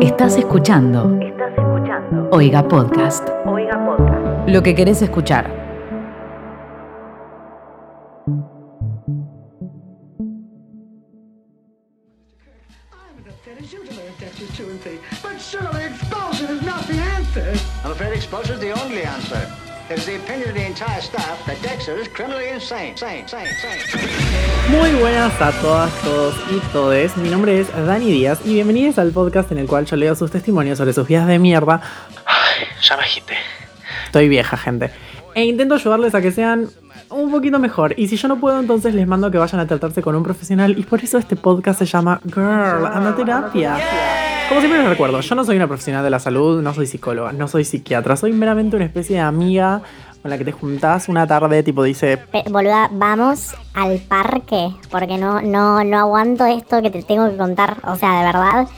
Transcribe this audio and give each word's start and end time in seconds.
Estás 0.00 0.36
escuchando. 0.38 1.18
Estás 1.20 1.52
escuchando. 1.52 2.28
Oiga 2.32 2.66
Podcast. 2.66 3.28
Oiga 3.44 3.84
Podcast. 3.84 4.48
Lo 4.48 4.62
que 4.62 4.74
querés 4.74 5.02
escuchar. 5.02 5.50
I'm 8.26 8.42
as 13.18 13.26
upset 13.26 13.58
as 13.60 13.70
you 13.72 13.84
to 13.84 13.94
learn 13.94 14.12
Texas 14.18 14.48
2 14.56 14.70
and 14.70 14.80
3. 14.80 14.98
But 15.22 15.38
surely 15.38 15.84
expulsion 15.84 16.46
is 16.56 16.62
not 16.62 16.86
the 16.86 16.94
answer. 16.94 17.52
I'm 17.84 17.90
afraid 17.92 18.14
expulsion 18.14 18.54
is 18.54 18.60
the 18.60 18.72
only 18.82 19.02
answer. 19.02 19.46
It 19.90 19.98
is 19.98 20.06
the 20.06 20.16
opinion 20.16 20.48
of 20.48 20.54
the 20.54 20.64
entire 20.64 21.02
staff 21.02 21.44
that 21.46 21.60
Muy 24.70 24.92
buenas 25.00 25.42
a 25.42 25.50
todas, 25.60 25.92
todos 26.02 26.34
y 26.50 26.58
todes. 26.72 27.16
Mi 27.16 27.28
nombre 27.28 27.60
es 27.60 27.68
Dani 27.72 28.12
Díaz 28.12 28.40
y 28.44 28.54
bienvenidos 28.54 28.98
al 28.98 29.10
podcast 29.10 29.50
en 29.50 29.58
el 29.58 29.66
cual 29.66 29.86
yo 29.86 29.96
leo 29.96 30.14
sus 30.14 30.30
testimonios 30.30 30.78
sobre 30.78 30.92
sus 30.92 31.08
vidas 31.08 31.26
de 31.26 31.40
mierda. 31.40 31.80
Ay, 32.26 32.66
ya 32.80 32.96
me 32.96 33.02
agité. 33.02 33.34
Estoy 34.06 34.28
vieja, 34.28 34.56
gente. 34.56 34.90
E 35.34 35.44
intento 35.44 35.74
ayudarles 35.74 36.14
a 36.14 36.20
que 36.20 36.30
sean 36.30 36.68
un 37.08 37.30
poquito 37.30 37.58
mejor. 37.58 37.94
Y 37.96 38.06
si 38.06 38.16
yo 38.16 38.28
no 38.28 38.38
puedo, 38.38 38.60
entonces 38.60 38.94
les 38.94 39.06
mando 39.08 39.30
que 39.30 39.38
vayan 39.38 39.60
a 39.60 39.66
tratarse 39.66 40.00
con 40.00 40.14
un 40.14 40.22
profesional. 40.22 40.78
Y 40.78 40.84
por 40.84 41.02
eso 41.02 41.18
este 41.18 41.34
podcast 41.34 41.80
se 41.80 41.86
llama 41.86 42.20
Girl, 42.24 42.86
anda 42.86 43.16
terapia. 43.16 43.78
Como 44.48 44.60
siempre 44.60 44.80
les 44.80 44.88
recuerdo, 44.88 45.20
yo 45.20 45.34
no 45.36 45.44
soy 45.44 45.56
una 45.56 45.68
profesional 45.68 46.02
de 46.02 46.10
la 46.10 46.18
salud, 46.18 46.60
no 46.60 46.74
soy 46.74 46.86
psicóloga, 46.86 47.32
no 47.32 47.46
soy 47.46 47.64
psiquiatra, 47.64 48.16
soy 48.16 48.32
meramente 48.32 48.74
una 48.74 48.84
especie 48.84 49.16
de 49.16 49.22
amiga 49.22 49.82
con 50.22 50.30
la 50.30 50.38
que 50.38 50.44
te 50.44 50.52
juntás 50.52 51.08
una 51.08 51.26
tarde, 51.26 51.62
tipo 51.62 51.82
dice, 51.82 52.18
Pe- 52.18 52.44
boluda, 52.50 52.88
vamos 52.92 53.54
al 53.74 53.98
parque, 54.00 54.70
porque 54.90 55.16
no, 55.16 55.40
no, 55.40 55.82
no 55.84 55.98
aguanto 55.98 56.44
esto 56.46 56.82
que 56.82 56.90
te 56.90 57.02
tengo 57.02 57.28
que 57.30 57.36
contar. 57.36 57.78
O 57.86 57.96
sea, 57.96 58.18
de 58.18 58.24
verdad, 58.26 58.68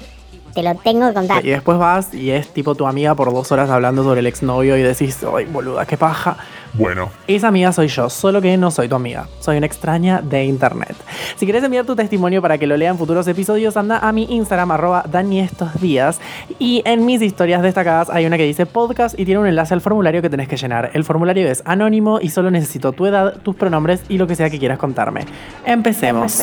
te 0.55 0.63
lo 0.63 0.75
tengo 0.77 1.09
que 1.09 1.15
contar. 1.15 1.45
Y 1.45 1.51
después 1.51 1.79
vas 1.79 2.13
y 2.15 2.31
es 2.31 2.49
tipo 2.49 2.75
tu 2.75 2.87
amiga 2.87 3.15
por 3.15 3.33
dos 3.33 3.51
horas 3.53 3.71
hablando 3.71 4.03
sobre 4.05 4.21
el 4.21 4.27
exnovio 4.27 4.77
y 4.77 4.83
decís, 4.83 5.19
ay, 5.35 5.47
boluda, 5.47 5.87
qué 5.87 5.97
paja. 5.97 6.37
Bueno, 6.75 7.11
Esa 7.27 7.49
amiga 7.49 7.71
soy 7.71 7.89
yo, 7.89 8.09
solo 8.09 8.41
que 8.41 8.57
no 8.57 8.71
soy 8.71 8.89
tu 8.89 8.95
amiga. 8.95 9.29
Soy 9.41 9.59
una 9.59 9.67
extraña 9.67 10.23
de 10.23 10.45
internet. 10.45 10.97
Si 11.37 11.45
quieres 11.45 11.63
enviar 11.63 11.85
tu 11.85 11.95
testimonio 11.95 12.41
para 12.41 12.57
que 12.57 12.67
lo 12.67 12.79
lea 12.79 12.91
en 12.91 12.97
futuros 12.97 13.29
episodios, 13.29 13.77
anda 13.77 13.99
a 13.99 14.11
mi 14.13 14.25
Instagram, 14.25 14.71
arroba 14.71 15.05
Dani 15.11 15.41
estos 15.41 15.79
días. 15.81 16.19
Y 16.59 16.83
en 16.87 17.05
mis 17.05 17.21
historias 17.21 17.63
destacadas 17.63 18.09
hay 18.09 18.25
una 18.25 18.39
que 18.39 18.45
dice 18.45 18.65
podcast 18.65 19.19
y 19.19 19.27
tiene 19.27 19.41
un 19.41 19.47
enlace 19.47 19.75
al 19.75 19.83
formulario 19.83 20.23
que 20.23 20.31
tenés 20.31 20.49
que 20.49 20.57
llenar. 20.57 20.91
El 20.95 21.05
formulario 21.05 21.47
es 21.47 21.63
anónimo 21.67 22.21
y 22.21 22.31
solo 22.31 22.51
necesito 22.51 22.93
tu 22.93 23.05
edad, 23.05 23.37
tus 23.43 23.55
pronombres 23.55 24.03
y 24.09 24.17
lo 24.17 24.27
que 24.27 24.35
sea 24.35 24.49
que 24.49 24.59
quieras 24.59 24.79
contarme. 24.79 25.27
Empecemos. 25.67 26.43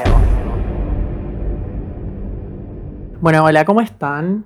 Bueno, 3.21 3.43
hola, 3.43 3.65
¿cómo 3.65 3.81
están? 3.81 4.45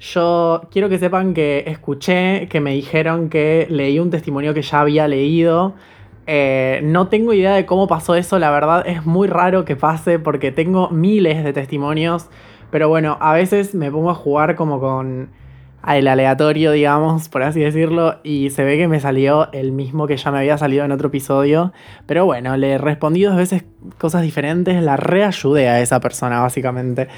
Yo 0.00 0.62
quiero 0.70 0.88
que 0.88 0.98
sepan 0.98 1.34
que 1.34 1.64
escuché 1.66 2.48
que 2.48 2.58
me 2.58 2.72
dijeron 2.72 3.28
que 3.28 3.66
leí 3.68 3.98
un 3.98 4.08
testimonio 4.08 4.54
que 4.54 4.62
ya 4.62 4.80
había 4.80 5.06
leído. 5.06 5.74
Eh, 6.26 6.80
no 6.84 7.08
tengo 7.08 7.34
idea 7.34 7.54
de 7.54 7.66
cómo 7.66 7.86
pasó 7.86 8.14
eso, 8.14 8.38
la 8.38 8.50
verdad 8.50 8.82
es 8.86 9.04
muy 9.04 9.28
raro 9.28 9.66
que 9.66 9.76
pase 9.76 10.18
porque 10.18 10.52
tengo 10.52 10.88
miles 10.88 11.44
de 11.44 11.52
testimonios. 11.52 12.30
Pero 12.70 12.88
bueno, 12.88 13.18
a 13.20 13.34
veces 13.34 13.74
me 13.74 13.90
pongo 13.90 14.08
a 14.08 14.14
jugar 14.14 14.56
como 14.56 14.80
con 14.80 15.28
el 15.86 16.08
aleatorio, 16.08 16.72
digamos, 16.72 17.28
por 17.28 17.42
así 17.42 17.60
decirlo, 17.60 18.16
y 18.22 18.48
se 18.50 18.64
ve 18.64 18.78
que 18.78 18.88
me 18.88 19.00
salió 19.00 19.52
el 19.52 19.72
mismo 19.72 20.06
que 20.06 20.16
ya 20.16 20.30
me 20.30 20.38
había 20.38 20.56
salido 20.56 20.84
en 20.84 20.92
otro 20.92 21.08
episodio. 21.08 21.72
Pero 22.06 22.24
bueno, 22.24 22.56
le 22.56 22.78
respondí 22.78 23.22
dos 23.22 23.36
veces 23.36 23.64
cosas 23.98 24.22
diferentes, 24.22 24.82
la 24.82 24.96
reayudé 24.96 25.68
a 25.68 25.80
esa 25.80 26.00
persona, 26.00 26.40
básicamente. 26.40 27.08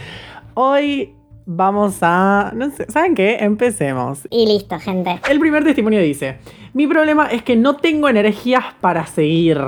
Hoy 0.59 1.15
vamos 1.45 1.99
a... 2.01 2.51
No 2.55 2.71
sé, 2.71 2.87
¿Saben 2.91 3.15
qué? 3.15 3.37
Empecemos. 3.41 4.27
Y 4.31 4.47
listo, 4.47 4.79
gente. 4.79 5.21
El 5.29 5.39
primer 5.39 5.63
testimonio 5.65 6.01
dice, 6.01 6.39
mi 6.73 6.87
problema 6.87 7.27
es 7.27 7.43
que 7.43 7.57
no 7.57 7.77
tengo 7.77 8.09
energías 8.09 8.65
para 8.81 9.05
seguir. 9.05 9.61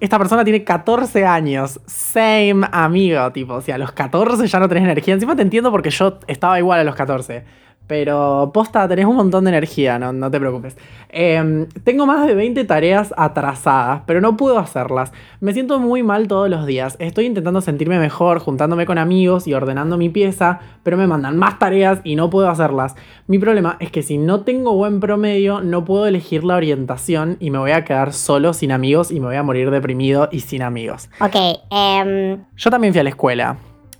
Esta 0.00 0.18
persona 0.18 0.42
tiene 0.42 0.64
14 0.64 1.24
años, 1.24 1.78
same 1.86 2.66
amigo, 2.72 3.30
tipo, 3.30 3.54
o 3.54 3.60
sea, 3.60 3.76
a 3.76 3.78
los 3.78 3.92
14 3.92 4.48
ya 4.48 4.58
no 4.58 4.68
tenés 4.68 4.82
energía. 4.82 5.14
Encima 5.14 5.36
te 5.36 5.42
entiendo 5.42 5.70
porque 5.70 5.90
yo 5.90 6.18
estaba 6.26 6.58
igual 6.58 6.80
a 6.80 6.84
los 6.84 6.96
14. 6.96 7.44
Pero 7.86 8.50
posta, 8.52 8.88
tenés 8.88 9.06
un 9.06 9.16
montón 9.16 9.44
de 9.44 9.50
energía, 9.50 9.98
no, 9.98 10.12
no 10.12 10.30
te 10.30 10.40
preocupes. 10.40 10.76
Em, 11.08 11.66
tengo 11.84 12.04
más 12.04 12.26
de 12.26 12.34
20 12.34 12.64
tareas 12.64 13.14
atrasadas, 13.16 14.02
pero 14.06 14.20
no 14.20 14.36
puedo 14.36 14.58
hacerlas. 14.58 15.12
Me 15.40 15.52
siento 15.52 15.78
muy 15.78 16.02
mal 16.02 16.26
todos 16.26 16.50
los 16.50 16.66
días. 16.66 16.96
Estoy 16.98 17.26
intentando 17.26 17.60
sentirme 17.60 17.98
mejor, 17.98 18.40
juntándome 18.40 18.86
con 18.86 18.98
amigos 18.98 19.46
y 19.46 19.54
ordenando 19.54 19.96
mi 19.96 20.08
pieza, 20.08 20.60
pero 20.82 20.96
me 20.96 21.06
mandan 21.06 21.36
más 21.36 21.58
tareas 21.58 22.00
y 22.02 22.16
no 22.16 22.28
puedo 22.28 22.48
hacerlas. 22.48 22.96
Mi 23.28 23.38
problema 23.38 23.76
es 23.80 23.90
que 23.90 24.02
si 24.02 24.18
no 24.18 24.40
tengo 24.40 24.74
buen 24.74 25.00
promedio, 25.00 25.60
no 25.60 25.84
puedo 25.84 26.06
elegir 26.06 26.44
la 26.44 26.56
orientación 26.56 27.36
y 27.40 27.50
me 27.50 27.58
voy 27.58 27.70
a 27.70 27.84
quedar 27.84 28.12
solo, 28.12 28.52
sin 28.52 28.72
amigos, 28.72 29.10
y 29.10 29.20
me 29.20 29.26
voy 29.26 29.36
a 29.36 29.42
morir 29.42 29.70
deprimido 29.70 30.28
y 30.32 30.40
sin 30.40 30.62
amigos. 30.62 31.08
Ok, 31.20 31.36
em, 31.70 32.44
Yo 32.56 32.70
también 32.70 32.92
fui 32.92 33.00
a 33.00 33.04
la 33.04 33.10
escuela. 33.10 33.56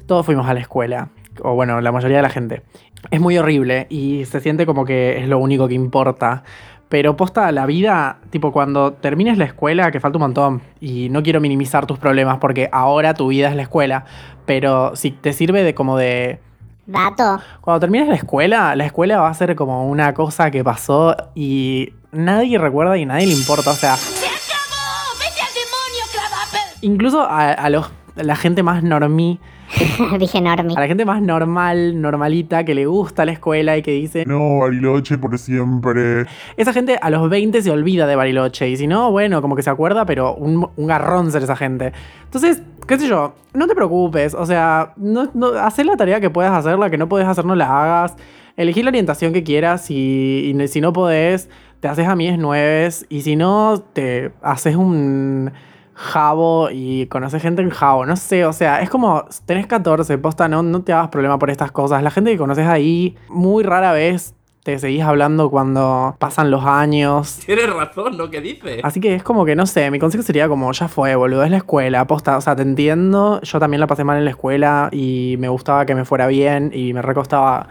Todos 0.07 0.27
fuimos 0.27 0.47
a 0.47 0.55
la 0.55 0.61
escuela. 0.61 1.09
O 1.43 1.55
bueno, 1.55 1.81
la 1.81 1.93
mayoría 1.93 2.19
de 2.19 2.23
la 2.23 2.31
gente. 2.31 2.63
Es 3.11 3.21
muy 3.21 3.39
horrible 3.39 3.87
y 3.89 4.25
se 4.25 4.41
siente 4.41 4.67
como 4.67 4.85
que 4.85 5.19
es 5.19 5.29
lo 5.29 5.39
único 5.39 5.69
que 5.69 5.75
importa. 5.75 6.43
Pero 6.89 7.17
posta, 7.17 7.51
la 7.51 7.67
vida, 7.67 8.19
tipo 8.31 8.53
cuando 8.53 8.93
termines 8.93 9.39
la 9.39 9.45
escuela, 9.45 9.91
que 9.91 9.99
falta 9.99 10.19
un 10.19 10.23
montón, 10.23 10.63
y 10.81 11.09
no 11.09 11.23
quiero 11.23 11.41
minimizar 11.41 11.85
tus 11.85 11.99
problemas 11.99 12.39
porque 12.39 12.69
ahora 12.71 13.15
tu 13.15 13.29
vida 13.29 13.49
es 13.49 13.57
la 13.57 13.63
escuela, 13.63 14.05
pero 14.45 14.95
si 14.95 15.11
te 15.11 15.33
sirve 15.33 15.65
de 15.65 15.75
como 15.75 15.97
de... 15.97 16.39
dato. 16.87 17.41
Cuando 17.61 17.81
termines 17.81 18.07
la 18.07 18.15
escuela, 18.15 18.77
la 18.77 18.87
escuela 18.87 19.21
va 19.21 19.29
a 19.29 19.35
ser 19.35 19.57
como 19.57 19.89
una 19.89 20.15
cosa 20.15 20.53
que 20.53 20.63
pasó 20.63 21.17
y 21.35 21.93
nadie 22.13 22.57
recuerda 22.57 22.97
y 22.97 23.05
nadie 23.05 23.27
le 23.27 23.35
importa, 23.35 23.71
o 23.71 23.75
sea... 23.75 23.97
Incluso 26.83 27.23
a, 27.23 27.51
a 27.51 27.69
los, 27.69 27.91
a 28.17 28.23
la 28.23 28.37
gente 28.37 28.63
más 28.63 28.85
normí, 28.85 29.41
Dije 30.19 30.41
Normi. 30.41 30.75
a 30.77 30.81
la 30.81 30.87
gente 30.87 31.05
más 31.05 31.21
normal, 31.21 32.01
normalita, 32.01 32.65
que 32.65 32.75
le 32.75 32.87
gusta 32.87 33.25
la 33.25 33.33
escuela 33.33 33.77
y 33.77 33.83
que 33.83 33.91
dice, 33.91 34.25
no, 34.27 34.61
Bariloche 34.61 35.19
por 35.19 35.39
siempre. 35.39 36.27
esa 36.57 36.73
gente 36.73 36.99
a 37.01 37.11
los 37.11 37.29
20 37.29 37.61
se 37.63 37.71
olvida 37.71 38.07
de 38.07 38.17
Bariloche. 38.17 38.69
Y 38.69 38.77
si 38.77 38.87
no, 38.87 39.11
bueno, 39.11 39.43
como 39.43 39.57
que 39.57 39.63
se 39.63 39.71
acuerda, 39.71 40.07
pero 40.07 40.35
un, 40.35 40.69
un 40.77 40.87
garrón 40.87 41.31
ser 41.33 41.43
esa 41.43 41.57
gente. 41.57 41.93
Entonces, 42.25 42.63
qué 42.87 42.99
sé 42.99 43.09
yo, 43.09 43.35
no 43.55 43.67
te 43.67 43.75
preocupes. 43.75 44.35
O 44.35 44.47
sea, 44.47 44.93
no, 44.97 45.31
no, 45.35 45.49
haz 45.49 45.79
la 45.85 45.97
tarea 45.97 46.21
que 46.21 46.31
puedas 46.31 46.53
hacer, 46.53 46.79
la 46.79 46.91
que 46.91 46.99
no 46.99 47.09
puedes 47.09 47.27
hacer, 47.27 47.45
no 47.45 47.55
la 47.55 47.67
hagas. 47.67 48.17
Elegí 48.57 48.83
la 48.83 48.89
orientación 48.89 49.33
que 49.33 49.43
quieras 49.43 49.91
y, 49.91 50.55
y 50.55 50.69
si 50.69 50.81
no 50.81 50.93
podés, 50.93 51.51
te 51.81 51.89
haces 51.89 52.07
a 52.07 52.15
es 52.15 52.39
nueves. 52.39 53.07
Y 53.09 53.23
si 53.23 53.37
no, 53.37 53.83
te 53.93 54.33
haces 54.43 54.77
un 54.77 55.53
jabo 55.97 56.69
y 56.71 57.07
conoces 57.07 57.43
gente 57.43 57.63
en 57.63 57.71
jabo. 57.71 58.07
No 58.07 58.17
sé, 58.17 58.45
o 58.45 58.53
sea, 58.53 58.83
es 58.83 58.91
como, 58.91 59.25
tenés 59.47 59.67
14, 59.67 60.19
posta, 60.19 60.47
no, 60.47 60.63
no 60.63 60.83
te 60.83 60.93
hagas 60.93 61.09
problema 61.09 61.39
por 61.39 61.51
estas 61.51 61.73
cosas. 61.73 62.03
La 62.03 62.11
gente 62.11 62.31
que 62.31 62.39
conoces 62.39 62.67
ahí, 62.67 63.17
muy 63.29 63.65
rara 63.65 63.93
vez 63.93 64.35
te 64.63 64.81
seguís 64.81 65.03
hablando 65.03 65.49
cuando 65.49 66.17
pasan 66.19 66.51
los 66.51 66.65
años. 66.65 67.39
Tienes 67.47 67.73
razón 67.73 68.19
lo 68.19 68.31
que 68.31 68.41
dice. 68.41 68.81
Así 68.83 69.01
que 69.01 69.15
es 69.15 69.23
como 69.23 69.45
que, 69.45 69.55
no 69.55 69.65
sé, 69.65 69.91
mi 69.93 69.99
consejo 70.01 70.25
sería 70.25 70.49
como, 70.49 70.71
ya 70.73 70.89
fue, 70.89 71.15
boludo, 71.15 71.45
es 71.45 71.51
la 71.53 71.59
escuela, 71.59 72.05
posta, 72.07 72.37
o 72.37 72.41
sea, 72.41 72.57
te 72.57 72.63
entiendo, 72.63 73.41
yo 73.43 73.61
también 73.61 73.81
la 73.81 73.87
pasé 73.87 74.03
mal 74.03 74.19
en 74.19 74.25
la 74.25 74.33
escuela 74.33 74.89
y 74.93 75.37
me 75.39 75.49
gustaba 75.49 75.87
que 75.87 75.95
me 75.95 76.05
fuera 76.05 76.27
bien 76.27 76.73
y 76.75 76.93
me 76.93 77.01
recostaba 77.01 77.69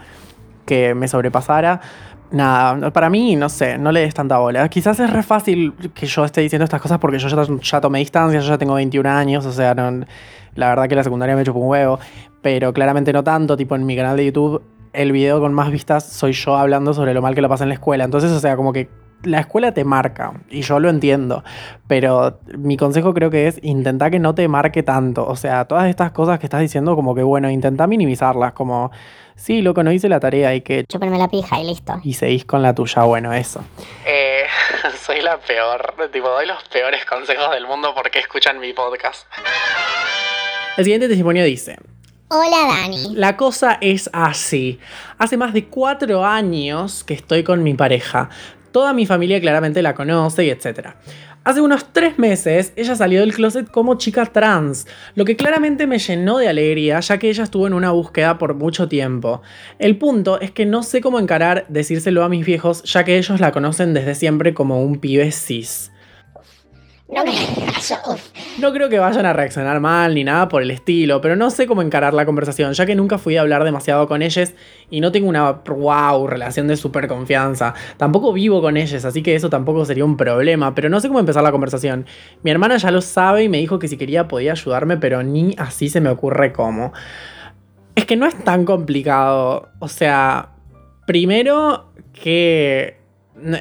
que 0.64 0.94
me 0.94 1.06
sobrepasara. 1.06 1.82
Nada, 2.30 2.90
para 2.90 3.08
mí, 3.08 3.36
no 3.36 3.48
sé, 3.48 3.78
no 3.78 3.92
le 3.92 4.00
des 4.00 4.14
tanta 4.14 4.38
bola. 4.38 4.68
Quizás 4.68 4.98
es 4.98 5.10
re 5.10 5.22
fácil 5.22 5.72
que 5.94 6.06
yo 6.06 6.24
esté 6.24 6.40
diciendo 6.40 6.64
estas 6.64 6.80
cosas 6.80 6.98
porque 6.98 7.18
yo 7.18 7.28
ya, 7.28 7.80
tomé 7.80 8.00
distancia, 8.00 8.40
yo 8.40 8.48
ya 8.48 8.58
tengo 8.58 8.74
21 8.74 9.08
años, 9.08 9.46
o 9.46 9.52
sea, 9.52 9.74
la 9.74 10.68
verdad 10.68 10.88
que 10.88 10.96
la 10.96 11.04
secundaria 11.04 11.36
me 11.36 11.44
chupó 11.44 11.60
un 11.60 11.68
huevo, 11.68 11.98
pero 12.42 12.72
claramente 12.72 13.12
no 13.12 13.22
tanto, 13.22 13.56
tipo 13.56 13.76
en 13.76 13.86
mi 13.86 13.94
canal 13.94 14.16
de 14.16 14.26
YouTube, 14.26 14.62
el 14.92 15.12
video 15.12 15.40
con 15.40 15.52
más 15.54 15.70
vistas 15.70 16.04
soy 16.04 16.32
yo 16.32 16.56
hablando 16.56 16.94
sobre 16.94 17.14
lo 17.14 17.22
mal 17.22 17.34
que 17.34 17.42
lo 17.42 17.48
pasa 17.48 17.64
en 17.64 17.68
la 17.68 17.74
escuela. 17.74 18.04
Entonces, 18.04 18.32
o 18.32 18.40
sea, 18.40 18.56
como 18.56 18.72
que 18.72 18.88
la 19.22 19.40
escuela 19.40 19.72
te 19.72 19.84
marca 19.84 20.32
y 20.50 20.62
yo 20.62 20.80
lo 20.80 20.88
entiendo, 20.88 21.44
pero 21.86 22.38
mi 22.58 22.76
consejo 22.76 23.14
creo 23.14 23.30
que 23.30 23.46
es 23.46 23.58
intentar 23.62 24.10
que 24.10 24.18
no 24.18 24.34
te 24.34 24.48
marque 24.48 24.82
tanto. 24.82 25.26
O 25.26 25.36
sea, 25.36 25.66
todas 25.66 25.88
estas 25.88 26.12
cosas 26.12 26.38
que 26.38 26.46
estás 26.46 26.60
diciendo, 26.60 26.96
como 26.96 27.14
que 27.14 27.22
bueno, 27.22 27.50
intenta 27.50 27.86
minimizarlas, 27.86 28.52
como, 28.52 28.90
sí, 29.36 29.62
loco, 29.62 29.82
no 29.82 29.92
hice 29.92 30.08
la 30.08 30.18
tarea 30.20 30.54
y 30.54 30.60
que 30.62 30.84
Chúpenme 30.86 31.18
la 31.18 31.28
pija 31.28 31.60
y 31.60 31.64
listo. 31.66 32.00
y 32.02 32.14
seguís 32.14 32.44
con 32.44 32.62
la 32.62 32.74
tuya, 32.74 33.02
bueno, 33.04 33.32
eso. 33.32 33.62
Eh, 34.04 34.44
soy 35.06 35.20
la 35.20 35.38
peor, 35.38 35.94
tipo, 36.12 36.28
doy 36.28 36.46
los 36.46 36.62
peores 36.64 37.04
consejos 37.04 37.50
del 37.52 37.66
mundo 37.66 37.92
porque 37.94 38.18
escuchan 38.18 38.58
mi 38.58 38.72
podcast. 38.72 39.26
El 40.76 40.84
siguiente 40.84 41.08
testimonio 41.08 41.44
dice, 41.44 41.78
Hola, 42.28 42.56
Dani. 42.82 43.14
la 43.14 43.36
cosa 43.36 43.78
es 43.80 44.10
así. 44.12 44.80
Hace 45.18 45.36
más 45.36 45.52
de 45.54 45.66
cuatro 45.66 46.24
años 46.24 47.04
que 47.04 47.14
estoy 47.14 47.44
con 47.44 47.62
mi 47.62 47.74
pareja. 47.74 48.28
Toda 48.76 48.92
mi 48.92 49.06
familia 49.06 49.40
claramente 49.40 49.80
la 49.80 49.94
conoce 49.94 50.44
y 50.44 50.50
etc. 50.50 50.90
Hace 51.44 51.62
unos 51.62 51.94
tres 51.94 52.18
meses 52.18 52.74
ella 52.76 52.94
salió 52.94 53.20
del 53.20 53.32
closet 53.32 53.70
como 53.70 53.94
chica 53.94 54.26
trans, 54.26 54.86
lo 55.14 55.24
que 55.24 55.34
claramente 55.34 55.86
me 55.86 55.98
llenó 55.98 56.36
de 56.36 56.48
alegría 56.48 57.00
ya 57.00 57.16
que 57.16 57.30
ella 57.30 57.44
estuvo 57.44 57.66
en 57.66 57.72
una 57.72 57.92
búsqueda 57.92 58.36
por 58.36 58.52
mucho 58.54 58.86
tiempo. 58.86 59.40
El 59.78 59.96
punto 59.96 60.38
es 60.42 60.50
que 60.50 60.66
no 60.66 60.82
sé 60.82 61.00
cómo 61.00 61.18
encarar 61.18 61.64
decírselo 61.70 62.22
a 62.22 62.28
mis 62.28 62.44
viejos 62.44 62.82
ya 62.82 63.02
que 63.02 63.16
ellos 63.16 63.40
la 63.40 63.50
conocen 63.50 63.94
desde 63.94 64.14
siempre 64.14 64.52
como 64.52 64.82
un 64.82 64.98
pibe 64.98 65.32
cis. 65.32 65.90
No 67.08 67.22
caso. 67.72 67.94
No 68.58 68.72
creo 68.72 68.88
que 68.88 68.98
vayan 68.98 69.26
a 69.26 69.32
reaccionar 69.32 69.78
mal 69.78 70.14
ni 70.16 70.24
nada 70.24 70.48
por 70.48 70.62
el 70.62 70.72
estilo, 70.72 71.20
pero 71.20 71.36
no 71.36 71.50
sé 71.50 71.68
cómo 71.68 71.80
encarar 71.82 72.14
la 72.14 72.26
conversación, 72.26 72.72
ya 72.72 72.84
que 72.84 72.96
nunca 72.96 73.16
fui 73.16 73.36
a 73.36 73.42
hablar 73.42 73.62
demasiado 73.62 74.08
con 74.08 74.22
ellos 74.22 74.54
y 74.90 75.00
no 75.00 75.12
tengo 75.12 75.28
una 75.28 75.52
wow 75.52 76.26
relación 76.26 76.66
de 76.66 76.76
super 76.76 77.06
confianza. 77.06 77.74
Tampoco 77.96 78.32
vivo 78.32 78.60
con 78.60 78.76
ellos, 78.76 79.04
así 79.04 79.22
que 79.22 79.36
eso 79.36 79.48
tampoco 79.48 79.84
sería 79.84 80.04
un 80.04 80.16
problema, 80.16 80.74
pero 80.74 80.88
no 80.88 80.98
sé 80.98 81.06
cómo 81.06 81.20
empezar 81.20 81.44
la 81.44 81.52
conversación. 81.52 82.06
Mi 82.42 82.50
hermana 82.50 82.76
ya 82.76 82.90
lo 82.90 83.00
sabe 83.00 83.44
y 83.44 83.48
me 83.48 83.58
dijo 83.58 83.78
que 83.78 83.86
si 83.86 83.96
quería 83.96 84.26
podía 84.26 84.52
ayudarme, 84.52 84.96
pero 84.96 85.22
ni 85.22 85.54
así 85.58 85.88
se 85.88 86.00
me 86.00 86.10
ocurre 86.10 86.52
cómo. 86.52 86.92
Es 87.94 88.04
que 88.04 88.16
no 88.16 88.26
es 88.26 88.34
tan 88.42 88.64
complicado. 88.64 89.68
O 89.78 89.86
sea, 89.86 90.56
primero 91.06 91.92
que 92.12 92.98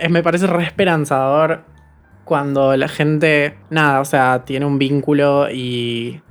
me 0.10 0.24
parece 0.24 0.48
re 0.48 0.64
esperanzador 0.64 1.75
cuando 2.26 2.76
la 2.76 2.88
gente, 2.88 3.56
nada, 3.70 4.02
o 4.02 4.06
sea, 4.06 4.44
tiene 4.46 4.66
un 4.66 4.80
vínculo 4.80 5.48
y 5.52 6.22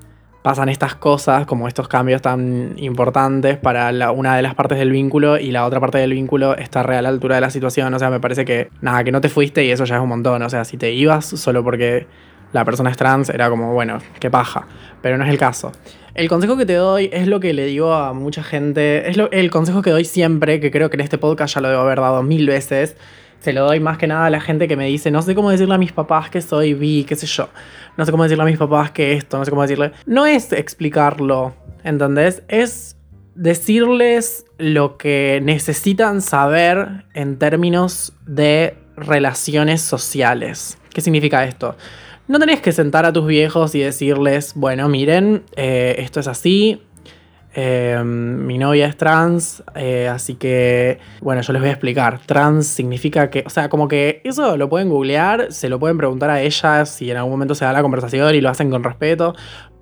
pasan 0.43 0.69
estas 0.69 0.95
cosas, 0.95 1.47
como 1.47 1.69
estos 1.69 1.89
cambios 1.89 2.21
tan 2.21 2.75
importantes 2.77 3.57
para 3.57 4.11
una 4.11 4.37
de 4.37 4.43
las 4.43 4.55
partes 4.55 4.79
del 4.79 4.91
vínculo 4.91 5.39
y 5.39 5.53
la 5.53 5.65
otra 5.65 5.81
parte 5.81 5.97
del 5.97 6.13
vínculo 6.13 6.55
está 6.55 6.83
real 6.83 6.99
a 6.99 7.03
la 7.03 7.09
altura 7.09 7.37
de 7.37 7.41
la 7.41 7.49
situación. 7.49 7.95
O 7.95 7.99
sea, 7.99 8.11
me 8.11 8.21
parece 8.21 8.45
que, 8.45 8.69
nada, 8.83 9.03
que 9.05 9.13
no 9.13 9.23
te 9.23 9.31
fuiste 9.31 9.65
y 9.65 9.71
eso 9.71 9.87
ya 9.87 9.97
es 9.97 10.03
un 10.03 10.11
montón. 10.11 10.43
O 10.43 10.51
sea, 10.51 10.67
si 10.67 10.77
te 10.77 10.93
ibas 10.93 11.25
solo 11.25 11.65
porque 11.65 12.07
la 12.53 12.65
persona 12.65 12.91
es 12.91 12.99
trans, 12.99 13.31
era 13.31 13.49
como, 13.49 13.73
bueno, 13.73 14.01
qué 14.21 14.31
paja. 14.31 14.67
Pero 15.01 15.17
no 15.17 15.25
es 15.25 15.31
el 15.31 15.39
caso. 15.39 15.73
El 16.15 16.29
consejo 16.29 16.57
que 16.57 16.67
te 16.67 16.75
doy 16.75 17.09
es 17.13 17.27
lo 17.27 17.41
que 17.41 17.55
le 17.55 17.65
digo 17.65 17.95
a 17.95 18.13
mucha 18.13 18.43
gente, 18.43 19.09
es 19.09 19.17
el 19.31 19.51
consejo 19.51 19.81
que 19.81 19.91
doy 19.91 20.05
siempre, 20.05 20.61
que 20.61 20.71
creo 20.71 20.91
que 20.91 20.97
en 20.97 21.01
este 21.01 21.17
podcast 21.17 21.55
ya 21.55 21.63
lo 21.63 21.69
debo 21.69 21.81
haber 21.81 22.01
dado 22.01 22.23
mil 22.23 22.47
veces. 22.47 22.97
Se 23.45 23.53
lo 23.53 23.67
doy 23.67 23.79
más 23.79 23.99
que 23.99 24.07
nada 24.07 24.25
a 24.25 24.31
la 24.31 24.41
gente 24.41 24.67
que 24.67 24.75
me 24.75 24.87
dice, 24.87 25.11
no 25.11 25.21
sé 25.21 25.35
cómo 25.35 25.51
decirle 25.51 25.75
a 25.75 25.79
mis 25.79 25.93
papás 25.93 26.31
que 26.31 26.41
soy 26.41 26.73
bi, 26.73 27.05
qué 27.05 27.15
sé 27.15 27.27
yo. 27.27 27.51
No 27.99 28.07
sé 28.07 28.11
cómo 28.11 28.23
decirle 28.23 28.43
a 28.43 28.47
mis 28.47 28.57
papás 28.57 28.91
que 28.91 29.13
esto, 29.13 29.37
no 29.37 29.45
sé 29.45 29.51
cómo 29.51 29.61
decirle. 29.61 29.93
No 30.07 30.25
es 30.25 30.51
explicarlo, 30.51 31.55
¿entendés? 31.83 32.43
Es 32.49 32.97
decirles 33.35 34.47
lo 34.57 34.97
que 34.97 35.43
necesitan 35.43 36.23
saber 36.23 37.05
en 37.13 37.39
términos 37.39 38.15
de 38.25 38.79
relaciones 38.97 39.83
sociales. 39.83 40.79
¿Qué 40.95 41.03
significa 41.03 41.45
esto? 41.45 41.77
No 42.27 42.39
tenés 42.39 42.63
que 42.63 42.73
sentar 42.73 43.05
a 43.05 43.13
tus 43.13 43.27
viejos 43.27 43.75
y 43.75 43.81
decirles, 43.81 44.53
bueno, 44.55 44.89
miren, 44.89 45.43
eh, 45.55 45.97
esto 45.99 46.21
es 46.21 46.29
así, 46.29 46.81
eh, 47.57 48.03
mi 48.05 48.59
novia 48.59 48.87
es 48.87 48.97
trans, 48.97 49.63
eh, 49.77 50.09
así 50.09 50.35
que, 50.35 50.99
bueno, 51.21 51.41
yo 51.41 51.53
les 51.53 51.63
voy 51.63 51.69
a 51.69 51.73
explicar. 51.73 52.21
Trans 52.27 52.67
significa 52.67 53.31
que, 53.31 53.45
o 53.47 53.51
sea, 53.51 53.69
como 53.69 53.87
que 53.87 54.21
eso 54.25 54.57
lo 54.57 54.69
pueden 54.69 54.89
googlear, 54.89 55.53
se 55.53 55.69
lo 55.69 55.79
pueden 55.79 55.97
preguntar 55.97 56.31
a 56.31 56.43
ella 56.43 56.85
si 56.85 57.11
en 57.11 57.17
algún 57.17 57.33
momento 57.33 57.55
se 57.55 57.65
da 57.65 57.73
la 57.73 57.83
conversación 57.83 58.35
y 58.35 58.41
lo 58.41 58.51
hacen 58.51 58.71
con 58.71 58.83
respeto. 58.83 59.35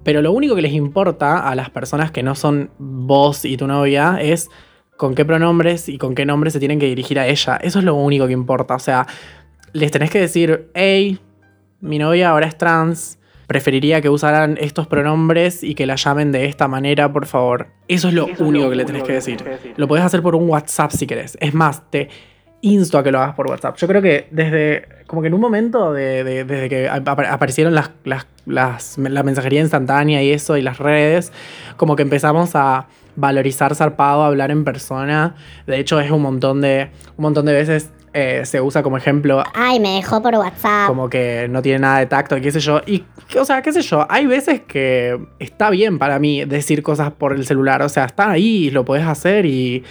Pero 0.04 0.20
lo 0.20 0.32
único 0.32 0.54
que 0.54 0.62
les 0.62 0.72
importa 0.72 1.48
a 1.48 1.54
las 1.54 1.70
personas 1.70 2.10
que 2.10 2.22
no 2.22 2.34
son 2.34 2.70
vos 2.78 3.44
y 3.44 3.56
tu 3.56 3.66
novia 3.66 4.18
es 4.20 4.50
con 4.98 5.14
qué 5.14 5.24
pronombres 5.24 5.88
y 5.88 5.96
con 5.96 6.14
qué 6.14 6.26
nombres 6.26 6.52
se 6.52 6.58
tienen 6.58 6.78
que 6.78 6.86
dirigir 6.86 7.18
a 7.18 7.26
ella. 7.26 7.56
Eso 7.56 7.78
es 7.78 7.84
lo 7.84 7.94
único 7.94 8.26
que 8.26 8.32
importa. 8.32 8.74
O 8.74 8.80
sea, 8.80 9.06
les 9.72 9.90
tenés 9.90 10.10
que 10.10 10.20
decir, 10.20 10.70
hey, 10.74 11.18
mi 11.80 11.98
novia 11.98 12.30
ahora 12.30 12.46
es 12.46 12.58
trans, 12.58 13.18
preferiría 13.52 14.00
que 14.00 14.08
usaran 14.08 14.56
estos 14.60 14.86
pronombres 14.86 15.62
y 15.62 15.74
que 15.74 15.84
la 15.84 15.96
llamen 15.96 16.32
de 16.32 16.46
esta 16.46 16.68
manera, 16.68 17.12
por 17.12 17.26
favor. 17.26 17.66
Eso 17.86 18.08
es 18.08 18.14
lo 18.14 18.26
único 18.38 18.70
que 18.70 18.76
le 18.76 18.84
tenés 18.86 19.02
que 19.02 19.12
decir. 19.12 19.44
Lo 19.76 19.86
podés 19.88 20.04
hacer 20.04 20.22
por 20.22 20.34
un 20.34 20.48
WhatsApp 20.48 20.90
si 20.92 21.06
querés. 21.06 21.36
Es 21.38 21.52
más, 21.52 21.82
te 21.90 22.08
insto 22.62 22.96
a 22.96 23.02
que 23.02 23.10
lo 23.12 23.18
hagas 23.20 23.34
por 23.34 23.48
WhatsApp. 23.48 23.76
Yo 23.76 23.86
creo 23.88 24.00
que 24.00 24.28
desde, 24.30 24.86
como 25.06 25.20
que 25.20 25.28
en 25.28 25.34
un 25.34 25.40
momento, 25.40 25.92
de, 25.92 26.24
de- 26.24 26.44
desde 26.44 26.68
que 26.70 26.88
ap- 26.88 27.06
aparecieron 27.08 27.74
las, 27.74 27.90
las- 28.04 28.26
las- 28.46 28.96
la 28.98 29.22
mensajería 29.22 29.60
instantánea 29.60 30.22
y 30.22 30.30
eso, 30.32 30.56
y 30.56 30.62
las 30.62 30.78
redes, 30.78 31.30
como 31.76 31.94
que 31.96 32.02
empezamos 32.04 32.52
a 32.54 32.86
valorizar 33.16 33.74
zarpado, 33.74 34.22
a 34.22 34.28
hablar 34.28 34.50
en 34.50 34.64
persona. 34.64 35.34
De 35.66 35.78
hecho, 35.78 36.00
es 36.00 36.10
un 36.10 36.22
montón 36.22 36.60
de, 36.62 36.88
un 37.18 37.22
montón 37.22 37.44
de 37.46 37.52
veces 37.52 37.90
eh, 38.14 38.42
se 38.44 38.60
usa 38.60 38.82
como 38.82 38.98
ejemplo 38.98 39.42
Ay, 39.54 39.80
me 39.80 39.96
dejó 39.96 40.20
por 40.20 40.34
WhatsApp. 40.34 40.86
como 40.86 41.08
que 41.08 41.46
no 41.48 41.62
tiene 41.62 41.78
nada 41.78 41.98
de 42.00 42.06
tacto, 42.06 42.40
qué 42.40 42.50
sé 42.50 42.60
yo. 42.60 42.80
Y, 42.86 43.04
o 43.38 43.44
sea, 43.44 43.62
qué 43.62 43.72
sé 43.72 43.80
yo, 43.82 44.06
hay 44.10 44.26
veces 44.26 44.60
que 44.60 45.18
está 45.38 45.70
bien 45.70 45.98
para 45.98 46.18
mí 46.18 46.44
decir 46.44 46.82
cosas 46.82 47.12
por 47.12 47.32
el 47.32 47.46
celular. 47.46 47.82
O 47.82 47.88
sea, 47.88 48.04
está 48.04 48.30
ahí, 48.30 48.70
lo 48.70 48.84
podés 48.84 49.06
hacer 49.06 49.46
y, 49.46 49.82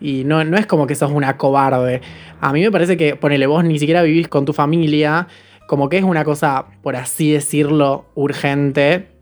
y 0.00 0.24
no, 0.24 0.44
no 0.44 0.56
es 0.56 0.66
como 0.66 0.86
que 0.86 0.94
sos 0.94 1.10
una 1.10 1.36
cobarde. 1.36 2.00
A 2.40 2.52
mí 2.52 2.62
me 2.62 2.70
parece 2.70 2.96
que, 2.96 3.16
ponele, 3.16 3.46
vos 3.46 3.64
ni 3.64 3.78
siquiera 3.78 4.02
vivís 4.02 4.28
con 4.28 4.44
tu 4.44 4.52
familia, 4.52 5.28
como 5.66 5.88
que 5.88 5.98
es 5.98 6.04
una 6.04 6.24
cosa, 6.24 6.66
por 6.82 6.96
así 6.96 7.32
decirlo, 7.32 8.06
urgente. 8.14 9.17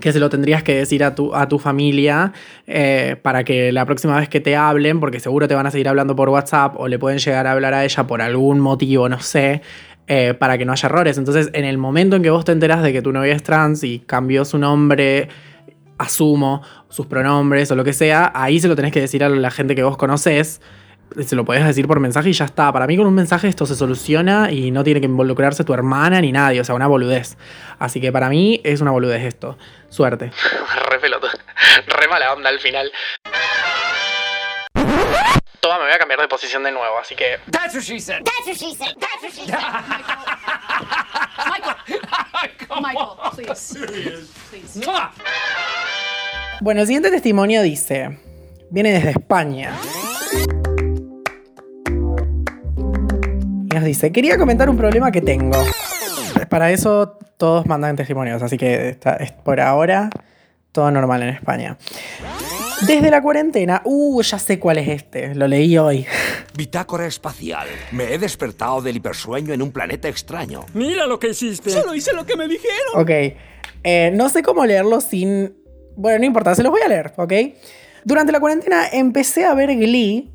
Que 0.00 0.12
se 0.12 0.18
lo 0.18 0.30
tendrías 0.30 0.62
que 0.62 0.74
decir 0.74 1.04
a 1.04 1.14
tu, 1.14 1.34
a 1.34 1.48
tu 1.48 1.58
familia 1.58 2.32
eh, 2.66 3.16
para 3.20 3.44
que 3.44 3.72
la 3.72 3.84
próxima 3.84 4.18
vez 4.18 4.28
que 4.28 4.40
te 4.40 4.56
hablen, 4.56 5.00
porque 5.00 5.20
seguro 5.20 5.46
te 5.48 5.54
van 5.54 5.66
a 5.66 5.70
seguir 5.70 5.88
hablando 5.88 6.16
por 6.16 6.30
WhatsApp 6.30 6.74
o 6.78 6.88
le 6.88 6.98
pueden 6.98 7.18
llegar 7.18 7.46
a 7.46 7.52
hablar 7.52 7.74
a 7.74 7.84
ella 7.84 8.06
por 8.06 8.22
algún 8.22 8.58
motivo, 8.58 9.08
no 9.08 9.20
sé, 9.20 9.60
eh, 10.06 10.34
para 10.34 10.56
que 10.56 10.64
no 10.64 10.72
haya 10.72 10.86
errores. 10.86 11.18
Entonces, 11.18 11.50
en 11.52 11.64
el 11.64 11.78
momento 11.78 12.16
en 12.16 12.22
que 12.22 12.30
vos 12.30 12.44
te 12.44 12.52
enteras 12.52 12.82
de 12.82 12.92
que 12.92 13.02
tu 13.02 13.12
novia 13.12 13.34
es 13.34 13.42
trans 13.42 13.84
y 13.84 13.98
cambió 14.00 14.44
su 14.44 14.58
nombre, 14.58 15.28
asumo, 15.98 16.62
sus 16.88 17.06
pronombres 17.06 17.70
o 17.70 17.76
lo 17.76 17.84
que 17.84 17.92
sea, 17.92 18.32
ahí 18.34 18.60
se 18.60 18.68
lo 18.68 18.76
tenés 18.76 18.92
que 18.92 19.00
decir 19.00 19.22
a 19.22 19.28
la 19.28 19.50
gente 19.50 19.74
que 19.74 19.82
vos 19.82 19.96
conocés. 19.96 20.60
Se 21.24 21.36
lo 21.36 21.44
podés 21.44 21.64
decir 21.64 21.86
por 21.86 22.00
mensaje 22.00 22.30
y 22.30 22.32
ya 22.32 22.44
está. 22.44 22.72
Para 22.72 22.86
mí 22.86 22.96
con 22.96 23.06
un 23.06 23.14
mensaje 23.14 23.48
esto 23.48 23.66
se 23.66 23.74
soluciona 23.74 24.50
y 24.50 24.70
no 24.70 24.84
tiene 24.84 25.00
que 25.00 25.06
involucrarse 25.06 25.64
tu 25.64 25.74
hermana 25.74 26.20
ni 26.20 26.32
nadie. 26.32 26.60
O 26.60 26.64
sea, 26.64 26.74
una 26.74 26.86
boludez. 26.86 27.36
Así 27.78 28.00
que 28.00 28.12
para 28.12 28.28
mí 28.28 28.60
es 28.64 28.80
una 28.80 28.90
boludez 28.90 29.22
esto. 29.22 29.56
Suerte. 29.88 30.32
Re 30.90 30.98
peloto. 30.98 31.28
Re 31.86 32.08
mala 32.08 32.32
onda 32.32 32.48
al 32.48 32.58
final. 32.58 32.90
Toma, 35.60 35.78
me 35.78 35.84
voy 35.84 35.92
a 35.92 35.98
cambiar 35.98 36.20
de 36.20 36.26
posición 36.26 36.64
de 36.64 36.72
nuevo, 36.72 36.98
así 36.98 37.14
que... 37.14 37.38
That's 37.52 37.72
what 37.74 37.84
she 37.84 38.00
said. 38.00 38.22
That's 38.24 38.46
what 38.48 38.56
she 38.56 38.74
said. 38.74 38.96
That's 38.98 39.22
what 39.22 39.32
she 39.32 39.46
said. 39.46 39.60
Michael, 42.80 43.16
please. 43.30 43.78
Please. 44.50 44.80
Mwah. 44.84 45.10
Bueno, 46.60 46.80
el 46.80 46.86
siguiente 46.86 47.10
testimonio 47.10 47.62
dice, 47.62 48.18
viene 48.70 48.92
desde 48.92 49.10
España. 49.10 49.76
Y 53.72 53.74
nos 53.74 53.84
dice, 53.84 54.12
quería 54.12 54.36
comentar 54.36 54.68
un 54.68 54.76
problema 54.76 55.10
que 55.10 55.22
tengo. 55.22 55.56
Para 56.50 56.70
eso 56.70 57.16
todos 57.38 57.64
mandan 57.64 57.96
testimonios, 57.96 58.42
así 58.42 58.58
que 58.58 58.90
está- 58.90 59.16
es 59.16 59.32
por 59.32 59.60
ahora 59.62 60.10
todo 60.72 60.90
normal 60.90 61.22
en 61.22 61.30
España. 61.30 61.78
Desde 62.86 63.10
la 63.10 63.22
cuarentena, 63.22 63.80
uh, 63.84 64.20
ya 64.20 64.38
sé 64.38 64.58
cuál 64.58 64.76
es 64.76 64.88
este, 64.88 65.34
lo 65.34 65.48
leí 65.48 65.78
hoy. 65.78 66.04
Bitácora 66.54 67.06
espacial. 67.06 67.66
Me 67.92 68.12
he 68.12 68.18
despertado 68.18 68.82
del 68.82 68.96
hipersueño 68.96 69.54
en 69.54 69.62
un 69.62 69.72
planeta 69.72 70.06
extraño. 70.08 70.66
Mira 70.74 71.06
lo 71.06 71.18
que 71.18 71.28
hiciste. 71.30 71.70
Solo 71.70 71.94
hice 71.94 72.12
lo 72.12 72.26
que 72.26 72.36
me 72.36 72.48
dijeron. 72.48 72.76
Ok. 72.96 73.10
Eh, 73.84 74.10
no 74.14 74.28
sé 74.28 74.42
cómo 74.42 74.66
leerlo 74.66 75.00
sin. 75.00 75.56
Bueno, 75.96 76.18
no 76.18 76.24
importa, 76.26 76.54
se 76.54 76.62
los 76.62 76.70
voy 76.72 76.82
a 76.82 76.88
leer, 76.88 77.14
¿ok? 77.16 77.32
Durante 78.04 78.32
la 78.32 78.40
cuarentena 78.40 78.86
empecé 78.92 79.46
a 79.46 79.54
ver 79.54 79.74
Glee. 79.76 80.30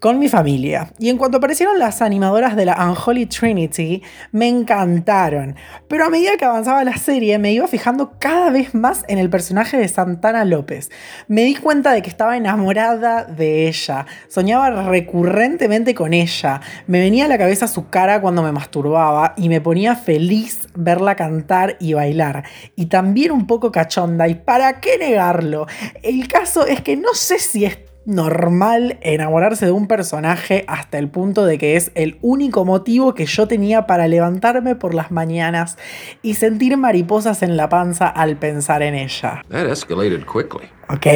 Con 0.00 0.18
mi 0.18 0.28
familia. 0.28 0.92
Y 0.98 1.08
en 1.08 1.16
cuanto 1.16 1.38
aparecieron 1.38 1.78
las 1.78 2.02
animadoras 2.02 2.56
de 2.56 2.64
la 2.64 2.76
Unholy 2.76 3.26
Trinity, 3.26 4.02
me 4.32 4.48
encantaron. 4.48 5.56
Pero 5.88 6.06
a 6.06 6.10
medida 6.10 6.36
que 6.36 6.44
avanzaba 6.44 6.84
la 6.84 6.96
serie, 6.96 7.38
me 7.38 7.52
iba 7.52 7.66
fijando 7.66 8.12
cada 8.18 8.50
vez 8.50 8.74
más 8.74 9.04
en 9.08 9.18
el 9.18 9.30
personaje 9.30 9.76
de 9.76 9.88
Santana 9.88 10.44
López. 10.44 10.90
Me 11.28 11.42
di 11.42 11.54
cuenta 11.54 11.92
de 11.92 12.02
que 12.02 12.10
estaba 12.10 12.36
enamorada 12.36 13.24
de 13.24 13.68
ella. 13.68 14.06
Soñaba 14.28 14.88
recurrentemente 14.88 15.94
con 15.94 16.14
ella. 16.14 16.60
Me 16.86 17.00
venía 17.00 17.26
a 17.26 17.28
la 17.28 17.38
cabeza 17.38 17.68
su 17.68 17.88
cara 17.88 18.20
cuando 18.20 18.42
me 18.42 18.52
masturbaba 18.52 19.34
y 19.36 19.48
me 19.48 19.60
ponía 19.60 19.96
feliz 19.96 20.68
verla 20.74 21.16
cantar 21.16 21.76
y 21.80 21.94
bailar. 21.94 22.44
Y 22.76 22.86
también 22.86 23.32
un 23.32 23.46
poco 23.46 23.72
cachonda. 23.72 24.28
¿Y 24.28 24.34
para 24.34 24.80
qué 24.80 24.98
negarlo? 24.98 25.66
El 26.02 26.28
caso 26.28 26.66
es 26.66 26.80
que 26.80 26.96
no 26.96 27.14
sé 27.14 27.38
si 27.38 27.64
es 27.64 27.89
normal 28.04 28.98
enamorarse 29.02 29.66
de 29.66 29.72
un 29.72 29.86
personaje 29.86 30.64
hasta 30.68 30.98
el 30.98 31.08
punto 31.08 31.44
de 31.44 31.58
que 31.58 31.76
es 31.76 31.92
el 31.94 32.18
único 32.22 32.64
motivo 32.64 33.14
que 33.14 33.26
yo 33.26 33.46
tenía 33.46 33.86
para 33.86 34.08
levantarme 34.08 34.74
por 34.74 34.94
las 34.94 35.10
mañanas 35.10 35.76
y 36.22 36.34
sentir 36.34 36.76
mariposas 36.76 37.42
en 37.42 37.56
la 37.56 37.68
panza 37.68 38.08
al 38.08 38.36
pensar 38.36 38.82
en 38.82 38.94
ella. 38.94 39.44
That 39.50 39.66
escalated 39.66 40.24
quickly. 40.24 40.68
Ok. 40.88 41.06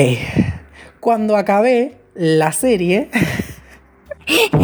Cuando 1.00 1.36
acabé 1.36 1.96
la 2.14 2.52
serie, 2.52 3.10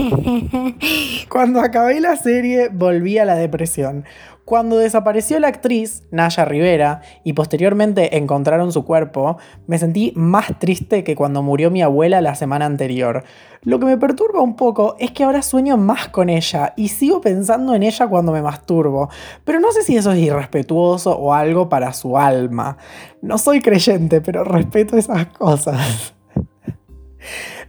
Cuando 1.28 1.61
acabé 1.61 2.00
la 2.00 2.16
serie 2.16 2.69
volví 2.69 3.19
a 3.19 3.25
la 3.25 3.35
depresión. 3.35 4.04
Cuando 4.45 4.78
desapareció 4.78 5.38
la 5.38 5.47
actriz, 5.47 6.02
Naya 6.11 6.45
Rivera, 6.45 7.02
y 7.23 7.35
posteriormente 7.35 8.16
encontraron 8.16 8.73
su 8.73 8.85
cuerpo, 8.85 9.38
me 9.69 9.78
sentí 9.78 10.12
más 10.16 10.59
triste 10.59 11.04
que 11.04 11.14
cuando 11.14 11.40
murió 11.42 11.71
mi 11.71 11.83
abuela 11.83 12.21
la 12.21 12.35
semana 12.35 12.66
anterior. 12.66 13.23
Lo 13.62 13.78
que 13.78 13.87
me 13.87 13.97
perturba 13.97 14.40
un 14.40 14.57
poco 14.57 14.97
es 14.99 15.12
que 15.12 15.23
ahora 15.23 15.42
sueño 15.42 15.76
más 15.76 16.09
con 16.09 16.30
ella 16.30 16.73
y 16.76 16.88
sigo 16.88 17.21
pensando 17.21 17.76
en 17.76 17.85
ella 17.85 18.09
cuando 18.09 18.33
me 18.33 18.42
masturbo, 18.42 19.09
pero 19.45 19.61
no 19.61 19.71
sé 19.71 19.83
si 19.83 19.97
eso 19.97 20.11
es 20.11 20.19
irrespetuoso 20.19 21.16
o 21.16 21.33
algo 21.33 21.69
para 21.69 21.92
su 21.92 22.19
alma. 22.19 22.76
No 23.23 23.38
soy 23.38 23.61
creyente, 23.61 24.21
pero 24.21 24.42
respeto 24.42 24.97
esas 24.97 25.26
cosas. 25.26 26.14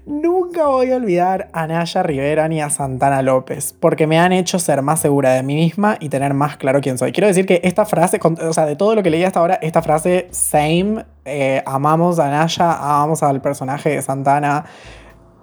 Nunca 0.06 0.66
voy 0.66 0.92
a 0.92 0.96
olvidar 0.96 1.50
a 1.54 1.68
Naya 1.68 2.02
Rivera 2.02 2.48
ni 2.48 2.60
a 2.60 2.72
Santana 2.72 3.22
López, 3.22 3.76
porque 3.80 4.08
me 4.08 4.20
han 4.20 4.32
hecho 4.32 4.58
ser 4.58 4.82
más 4.82 5.00
segura 5.00 5.34
de 5.34 5.44
mí 5.44 5.56
misma 5.56 5.98
y 6.00 6.10
tener 6.10 6.34
más 6.34 6.58
claro 6.58 6.82
quién 6.82 6.98
soy. 6.98 7.12
Quiero 7.12 7.28
decir 7.28 7.46
que 7.46 7.62
esta 7.64 7.86
frase, 7.86 8.20
o 8.24 8.54
sea, 8.54 8.66
de 8.66 8.76
todo 8.76 8.96
lo 8.96 9.04
que 9.04 9.12
leí 9.12 9.24
hasta 9.24 9.40
ahora, 9.40 9.60
esta 9.62 9.84
frase, 9.84 10.28
same, 10.32 11.06
eh, 11.26 11.62
amamos 11.68 12.18
a 12.18 12.30
Naya, 12.30 12.74
amamos 12.74 13.22
al 13.22 13.42
personaje 13.42 13.90
de 13.90 14.02
Santana, 14.02 14.66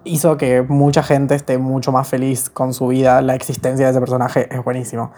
hizo 0.02 0.36
que 0.36 0.62
mucha 0.62 1.04
gente 1.04 1.36
esté 1.36 1.58
mucho 1.58 1.92
más 1.92 2.08
feliz 2.08 2.50
con 2.50 2.74
su 2.74 2.88
vida. 2.88 3.22
La 3.22 3.34
existencia 3.36 3.86
de 3.86 3.92
ese 3.92 4.00
personaje 4.00 4.48
es 4.50 4.64
buenísimo. 4.64 5.12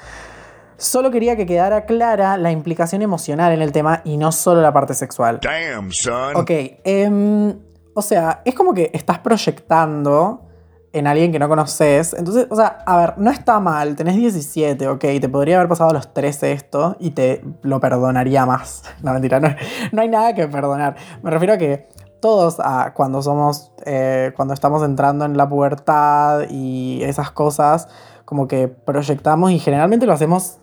Solo 0.76 1.10
quería 1.10 1.36
que 1.36 1.46
quedara 1.46 1.84
clara 1.84 2.36
la 2.38 2.50
implicación 2.50 3.02
emocional 3.02 3.52
en 3.52 3.60
el 3.60 3.72
tema 3.72 4.00
y 4.04 4.16
no 4.16 4.32
solo 4.32 4.62
la 4.62 4.72
parte 4.72 4.94
sexual. 4.94 5.40
Damn, 5.42 5.92
son. 5.92 6.36
Ok, 6.36 6.50
em, 6.84 7.54
o 8.00 8.02
sea, 8.02 8.40
es 8.46 8.54
como 8.54 8.72
que 8.72 8.90
estás 8.94 9.18
proyectando 9.18 10.46
en 10.92 11.06
alguien 11.06 11.30
que 11.32 11.38
no 11.38 11.48
conoces. 11.48 12.14
Entonces, 12.14 12.46
o 12.48 12.56
sea, 12.56 12.78
a 12.86 12.96
ver, 12.96 13.14
no 13.18 13.30
está 13.30 13.60
mal, 13.60 13.94
tenés 13.94 14.16
17, 14.16 14.88
ok, 14.88 15.00
te 15.20 15.28
podría 15.28 15.56
haber 15.56 15.68
pasado 15.68 15.90
a 15.90 15.92
los 15.92 16.14
13 16.14 16.52
esto 16.52 16.96
y 16.98 17.10
te 17.10 17.44
lo 17.62 17.78
perdonaría 17.78 18.46
más. 18.46 18.82
No, 19.02 19.12
mentira, 19.12 19.38
no, 19.38 19.48
no 19.92 20.02
hay 20.02 20.08
nada 20.08 20.34
que 20.34 20.48
perdonar. 20.48 20.96
Me 21.22 21.30
refiero 21.30 21.54
a 21.54 21.58
que 21.58 21.88
todos 22.20 22.56
ah, 22.60 22.92
cuando 22.94 23.20
somos, 23.20 23.72
eh, 23.84 24.32
cuando 24.34 24.54
estamos 24.54 24.82
entrando 24.82 25.26
en 25.26 25.36
la 25.36 25.48
pubertad 25.48 26.42
y 26.48 27.02
esas 27.02 27.30
cosas, 27.30 27.88
como 28.24 28.48
que 28.48 28.68
proyectamos 28.68 29.50
y 29.52 29.58
generalmente 29.58 30.06
lo 30.06 30.12
hacemos 30.14 30.58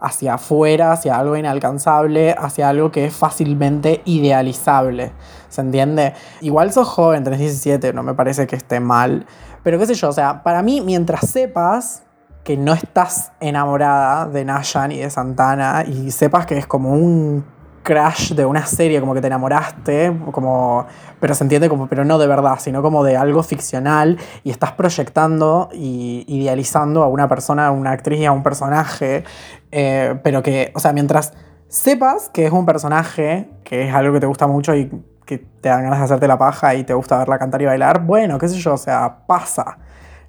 hacia 0.00 0.34
afuera, 0.34 0.92
hacia 0.92 1.16
algo 1.16 1.36
inalcanzable, 1.36 2.34
hacia 2.38 2.68
algo 2.68 2.90
que 2.90 3.06
es 3.06 3.14
fácilmente 3.14 4.02
idealizable. 4.04 5.12
¿Se 5.48 5.60
entiende? 5.60 6.14
Igual 6.40 6.72
sos 6.72 6.88
joven, 6.88 7.24
tenés 7.24 7.40
17, 7.40 7.92
no 7.92 8.02
me 8.02 8.14
parece 8.14 8.46
que 8.46 8.56
esté 8.56 8.80
mal. 8.80 9.26
Pero 9.62 9.78
qué 9.78 9.86
sé 9.86 9.94
yo, 9.94 10.08
o 10.08 10.12
sea, 10.12 10.42
para 10.42 10.62
mí, 10.62 10.80
mientras 10.80 11.28
sepas 11.28 12.02
que 12.44 12.56
no 12.56 12.72
estás 12.72 13.32
enamorada 13.40 14.26
de 14.26 14.44
Nayan 14.44 14.92
y 14.92 14.98
de 14.98 15.10
Santana 15.10 15.84
y 15.86 16.10
sepas 16.10 16.46
que 16.46 16.56
es 16.56 16.66
como 16.66 16.92
un 16.92 17.44
crash 17.82 18.34
de 18.34 18.44
una 18.44 18.66
serie, 18.66 19.00
como 19.00 19.14
que 19.14 19.20
te 19.20 19.26
enamoraste, 19.26 20.16
como, 20.32 20.86
pero 21.18 21.34
se 21.34 21.44
entiende 21.44 21.68
como, 21.68 21.88
pero 21.88 22.04
no 22.04 22.18
de 22.18 22.26
verdad, 22.26 22.58
sino 22.58 22.82
como 22.82 23.04
de 23.04 23.16
algo 23.16 23.42
ficcional 23.42 24.18
y 24.44 24.50
estás 24.50 24.72
proyectando 24.72 25.68
y 25.72 26.24
idealizando 26.28 27.02
a 27.02 27.08
una 27.08 27.28
persona, 27.28 27.68
a 27.68 27.70
una 27.70 27.92
actriz 27.92 28.20
y 28.20 28.26
a 28.26 28.32
un 28.32 28.42
personaje, 28.42 29.24
eh, 29.72 30.18
pero 30.22 30.42
que, 30.42 30.72
o 30.74 30.80
sea, 30.80 30.92
mientras 30.92 31.32
sepas 31.68 32.28
que 32.28 32.46
es 32.46 32.52
un 32.52 32.66
personaje, 32.66 33.50
que 33.64 33.88
es 33.88 33.94
algo 33.94 34.12
que 34.12 34.20
te 34.20 34.26
gusta 34.26 34.46
mucho 34.46 34.74
y 34.74 34.90
que 35.24 35.38
te 35.38 35.68
dan 35.68 35.84
ganas 35.84 36.00
de 36.00 36.04
hacerte 36.06 36.26
la 36.26 36.38
paja 36.38 36.74
y 36.74 36.84
te 36.84 36.92
gusta 36.92 37.18
verla 37.18 37.38
cantar 37.38 37.62
y 37.62 37.66
bailar, 37.66 38.04
bueno, 38.04 38.38
qué 38.38 38.48
sé 38.48 38.58
yo, 38.58 38.74
o 38.74 38.78
sea, 38.78 39.26
pasa, 39.26 39.78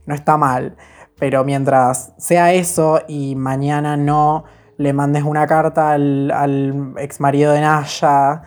no 0.05 0.13
está 0.13 0.37
mal, 0.37 0.77
pero 1.19 1.43
mientras 1.43 2.13
sea 2.17 2.53
eso 2.53 3.01
y 3.07 3.35
mañana 3.35 3.97
no 3.97 4.45
le 4.81 4.93
mandes 4.93 5.23
una 5.23 5.45
carta 5.47 5.91
al, 5.91 6.31
al 6.31 6.93
ex 6.97 7.19
marido 7.19 7.51
de 7.53 7.61
Naya 7.61 8.41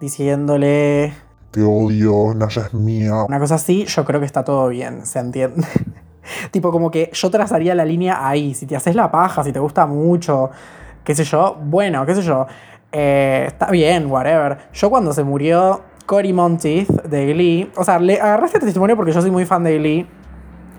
diciéndole 0.00 1.12
Te 1.50 1.62
odio, 1.62 2.32
Naya 2.34 2.62
es 2.62 2.74
mía. 2.74 3.24
una 3.24 3.38
cosa 3.38 3.56
así, 3.56 3.84
yo 3.86 4.04
creo 4.04 4.20
que 4.20 4.26
está 4.26 4.44
todo 4.44 4.68
bien, 4.68 5.04
¿se 5.04 5.18
entiende? 5.18 5.66
tipo 6.50 6.70
como 6.70 6.90
que 6.90 7.10
yo 7.12 7.30
trazaría 7.30 7.74
la 7.74 7.84
línea 7.84 8.26
ahí, 8.26 8.54
si 8.54 8.66
te 8.66 8.76
haces 8.76 8.94
la 8.94 9.10
paja, 9.10 9.42
si 9.44 9.52
te 9.52 9.58
gusta 9.58 9.86
mucho, 9.86 10.50
qué 11.04 11.14
sé 11.14 11.24
yo, 11.24 11.56
bueno, 11.64 12.06
qué 12.06 12.14
sé 12.14 12.22
yo, 12.22 12.46
eh, 12.92 13.44
está 13.46 13.70
bien, 13.70 14.10
whatever. 14.10 14.58
Yo 14.72 14.90
cuando 14.90 15.12
se 15.12 15.24
murió 15.24 15.82
Cory 16.06 16.32
Monteith 16.32 16.88
de 17.04 17.26
Glee, 17.32 17.70
o 17.76 17.84
sea, 17.84 17.98
le 17.98 18.20
agarré 18.20 18.46
este 18.46 18.58
testimonio 18.60 18.96
porque 18.96 19.12
yo 19.12 19.20
soy 19.20 19.30
muy 19.30 19.44
fan 19.44 19.64
de 19.64 19.78
Glee. 19.78 20.06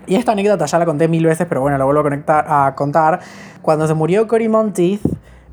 Y 0.06 0.16
esta 0.16 0.32
anécdota 0.32 0.66
ya 0.66 0.78
la 0.78 0.84
conté 0.84 1.08
mil 1.08 1.24
veces, 1.24 1.46
pero 1.48 1.60
bueno, 1.60 1.78
la 1.78 1.84
vuelvo 1.84 2.00
a, 2.00 2.04
conectar, 2.04 2.44
a 2.48 2.74
contar. 2.74 3.20
Cuando 3.62 3.86
se 3.86 3.94
murió 3.94 4.26
Cory 4.26 4.48
Monteith, 4.48 5.02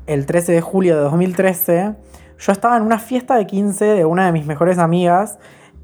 el 0.06 0.26
13 0.26 0.52
de 0.52 0.60
julio 0.60 0.96
de 0.96 1.02
2013, 1.02 1.94
yo 2.38 2.52
estaba 2.52 2.76
en 2.76 2.82
una 2.82 2.98
fiesta 2.98 3.36
de 3.36 3.46
15 3.46 3.84
de 3.84 4.04
una 4.04 4.26
de 4.26 4.32
mis 4.32 4.46
mejores 4.46 4.78
amigas 4.78 5.38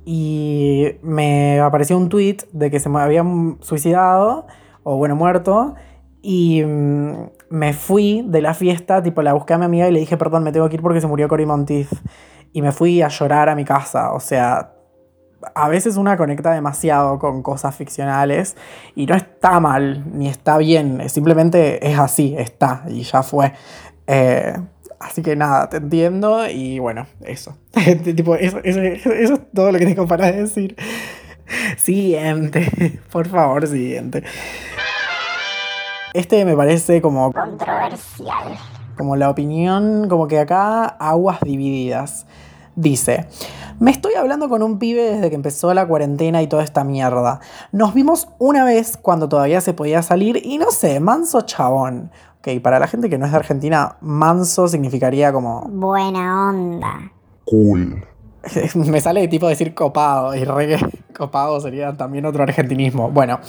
y 0.05 0.97
me 1.03 1.61
apareció 1.61 1.97
un 1.97 2.09
tweet 2.09 2.39
de 2.53 2.71
que 2.71 2.81
se 2.81 2.89
me 2.89 3.01
habían 3.01 3.59
suicidado, 3.61 4.47
o 4.83 4.97
bueno, 4.97 5.17
muerto, 5.17 5.75
y 6.23 6.63
mm, 6.65 7.31
me 7.51 7.73
fui 7.73 8.25
de 8.27 8.41
la 8.41 8.55
fiesta, 8.55 9.03
tipo 9.03 9.23
la 9.23 9.33
busqué 9.33 9.55
a 9.55 9.59
mi 9.59 9.65
amiga 9.65 9.89
y 9.89 9.93
le 9.93 10.01
dije, 10.01 10.17
perdón, 10.17 10.45
me 10.45 10.53
tengo 10.53 10.69
que 10.69 10.77
ir 10.77 10.83
porque 10.83 11.01
se 11.01 11.07
murió 11.07 11.29
Cory 11.29 11.47
Monteith. 11.47 11.89
Y 12.53 12.63
me 12.63 12.73
fui 12.73 13.03
a 13.03 13.09
llorar 13.09 13.49
a 13.49 13.55
mi 13.55 13.65
casa, 13.65 14.13
o 14.13 14.21
sea, 14.21 14.76
a 15.55 15.69
veces 15.69 15.97
una 15.97 16.17
conecta 16.17 16.53
demasiado 16.53 17.19
con 17.19 17.43
cosas 17.43 17.75
ficcionales 17.75 18.57
y 18.95 19.07
no 19.07 19.15
está 19.15 19.61
mal 19.61 20.05
ni 20.19 20.29
está 20.29 20.59
bien, 20.59 21.09
simplemente 21.09 21.87
es 21.91 21.99
así, 21.99 22.35
está 22.39 22.85
y 22.89 23.03
ya 23.03 23.23
fue. 23.23 23.53
Eh, 24.07 24.55
así 25.01 25.23
que 25.23 25.37
nada, 25.37 25.69
te 25.69 25.79
entiendo 25.79 26.49
y 26.49 26.79
bueno, 26.79 27.07
eso. 27.25 27.57
tipo, 28.05 28.35
eso, 28.37 28.59
eso- 28.65 28.81
eso 28.83 29.11
es 29.35 29.41
todo 29.55 29.73
lo 29.73 29.79
que 29.79 29.87
tengo 29.87 30.07
para 30.07 30.31
decir. 30.33 30.77
Siguiente, 31.77 33.01
por 33.13 33.29
favor, 33.29 33.67
siguiente. 33.67 34.25
Este 36.15 36.45
me 36.45 36.57
parece 36.57 37.01
como 37.03 37.31
Controversial. 37.33 38.57
como 38.97 39.17
la 39.17 39.29
opinión, 39.31 40.09
como 40.09 40.27
que 40.29 40.39
acá 40.39 40.85
aguas 40.87 41.39
divididas. 41.43 42.27
Dice, 42.77 43.27
me 43.81 43.91
estoy 43.91 44.15
hablando 44.15 44.51
con 44.51 44.63
un 44.63 44.79
pibe 44.79 45.03
desde 45.03 45.31
que 45.31 45.35
empezó 45.35 45.73
la 45.73 45.89
cuarentena 45.89 46.43
y 46.43 46.47
toda 46.47 46.63
esta 46.63 46.85
mierda. 46.85 47.41
Nos 47.73 47.95
vimos 47.95 48.29
una 48.39 48.65
vez 48.65 48.99
cuando 48.99 49.31
todavía 49.31 49.63
se 49.63 49.73
podía 49.73 50.03
salir 50.03 50.43
y 50.45 50.59
no 50.59 50.71
sé, 50.71 51.01
manso 51.01 51.41
chabón. 51.41 52.11
Ok, 52.39 52.61
para 52.63 52.79
la 52.79 52.87
gente 52.87 53.09
que 53.09 53.17
no 53.17 53.25
es 53.25 53.33
de 53.33 53.39
Argentina, 53.39 53.97
manso 54.03 54.69
significaría 54.69 55.33
como... 55.33 55.63
Buena 55.71 56.51
onda. 56.51 57.13
Cool. 57.47 58.05
Me 58.75 59.01
sale 59.01 59.27
tipo 59.29 59.49
decir 59.49 59.75
copado 59.75 60.35
y 60.35 60.45
re 60.45 60.79
copado 61.17 61.59
sería 61.61 61.97
también 61.97 62.27
otro 62.27 62.43
argentinismo. 62.43 63.11
Bueno, 63.11 63.41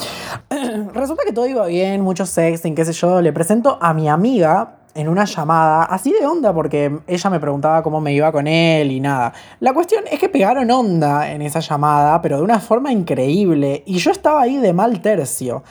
resulta 0.94 1.24
que 1.26 1.34
todo 1.34 1.48
iba 1.48 1.66
bien, 1.68 2.02
mucho 2.02 2.26
sexting, 2.26 2.76
qué 2.76 2.86
sé 2.86 2.94
yo. 2.94 3.22
Le 3.22 3.34
presento 3.34 3.78
a 3.82 3.94
mi 3.94 4.08
amiga 4.08 4.77
en 4.94 5.10
una 5.10 5.26
llamada, 5.26 5.84
así 5.84 6.12
de 6.12 6.26
onda, 6.26 6.54
porque 6.54 7.00
ella 7.08 7.30
me 7.30 7.40
preguntaba 7.40 7.84
cómo 7.84 8.02
me 8.02 8.14
iba 8.14 8.32
con 8.32 8.48
él 8.48 8.92
y 8.92 9.00
nada. 9.00 9.34
La 9.60 9.74
cuestión 9.74 10.04
es 10.10 10.20
que 10.20 10.30
pegaron 10.30 10.70
onda 10.72 11.32
en 11.32 11.42
esa 11.42 11.60
llamada, 11.60 12.22
pero 12.22 12.38
de 12.38 12.44
una 12.44 12.60
forma 12.60 12.92
increíble, 12.92 13.84
y 13.86 13.98
yo 13.98 14.12
estaba 14.12 14.42
ahí 14.42 14.58
de 14.58 14.74
mal 14.74 15.02
tercio. 15.02 15.64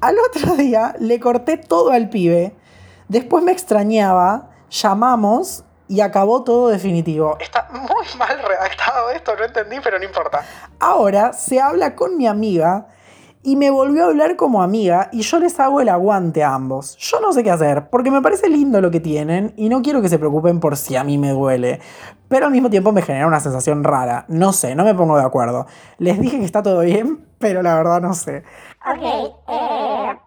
Al 0.00 0.16
otro 0.18 0.56
día 0.56 0.94
le 0.98 1.18
corté 1.20 1.56
todo 1.56 1.92
al 1.92 2.10
pibe, 2.10 2.54
después 3.08 3.42
me 3.42 3.52
extrañaba, 3.52 4.50
llamamos 4.70 5.64
y 5.88 6.00
acabó 6.00 6.44
todo 6.44 6.68
definitivo. 6.68 7.36
Está 7.40 7.68
muy 7.70 8.06
mal 8.18 8.38
redactado 8.42 9.10
esto, 9.10 9.34
no 9.36 9.44
entendí, 9.44 9.76
pero 9.82 9.98
no 9.98 10.04
importa. 10.04 10.42
Ahora 10.80 11.32
se 11.32 11.60
habla 11.60 11.94
con 11.94 12.16
mi 12.16 12.26
amiga 12.26 12.88
y 13.44 13.56
me 13.56 13.70
volvió 13.70 14.04
a 14.04 14.06
hablar 14.06 14.36
como 14.36 14.62
amiga 14.62 15.10
y 15.12 15.20
yo 15.20 15.38
les 15.38 15.60
hago 15.60 15.82
el 15.82 15.90
aguante 15.90 16.42
a 16.42 16.54
ambos. 16.54 16.96
Yo 16.96 17.20
no 17.20 17.32
sé 17.32 17.44
qué 17.44 17.50
hacer, 17.50 17.90
porque 17.90 18.10
me 18.10 18.22
parece 18.22 18.48
lindo 18.48 18.80
lo 18.80 18.90
que 18.90 19.00
tienen 19.00 19.52
y 19.56 19.68
no 19.68 19.82
quiero 19.82 20.00
que 20.00 20.08
se 20.08 20.18
preocupen 20.18 20.60
por 20.60 20.78
si 20.78 20.96
a 20.96 21.04
mí 21.04 21.18
me 21.18 21.30
duele. 21.30 21.80
Pero 22.28 22.46
al 22.46 22.52
mismo 22.52 22.70
tiempo 22.70 22.90
me 22.90 23.02
genera 23.02 23.26
una 23.26 23.40
sensación 23.40 23.84
rara. 23.84 24.24
No 24.28 24.54
sé, 24.54 24.74
no 24.74 24.82
me 24.82 24.94
pongo 24.94 25.18
de 25.18 25.24
acuerdo. 25.24 25.66
Les 25.98 26.18
dije 26.18 26.38
que 26.38 26.44
está 26.44 26.62
todo 26.62 26.80
bien, 26.80 27.26
pero 27.38 27.62
la 27.62 27.74
verdad 27.74 28.00
no 28.00 28.14
sé. 28.14 28.44
Ok, 28.90 29.02
eh, 29.48 30.18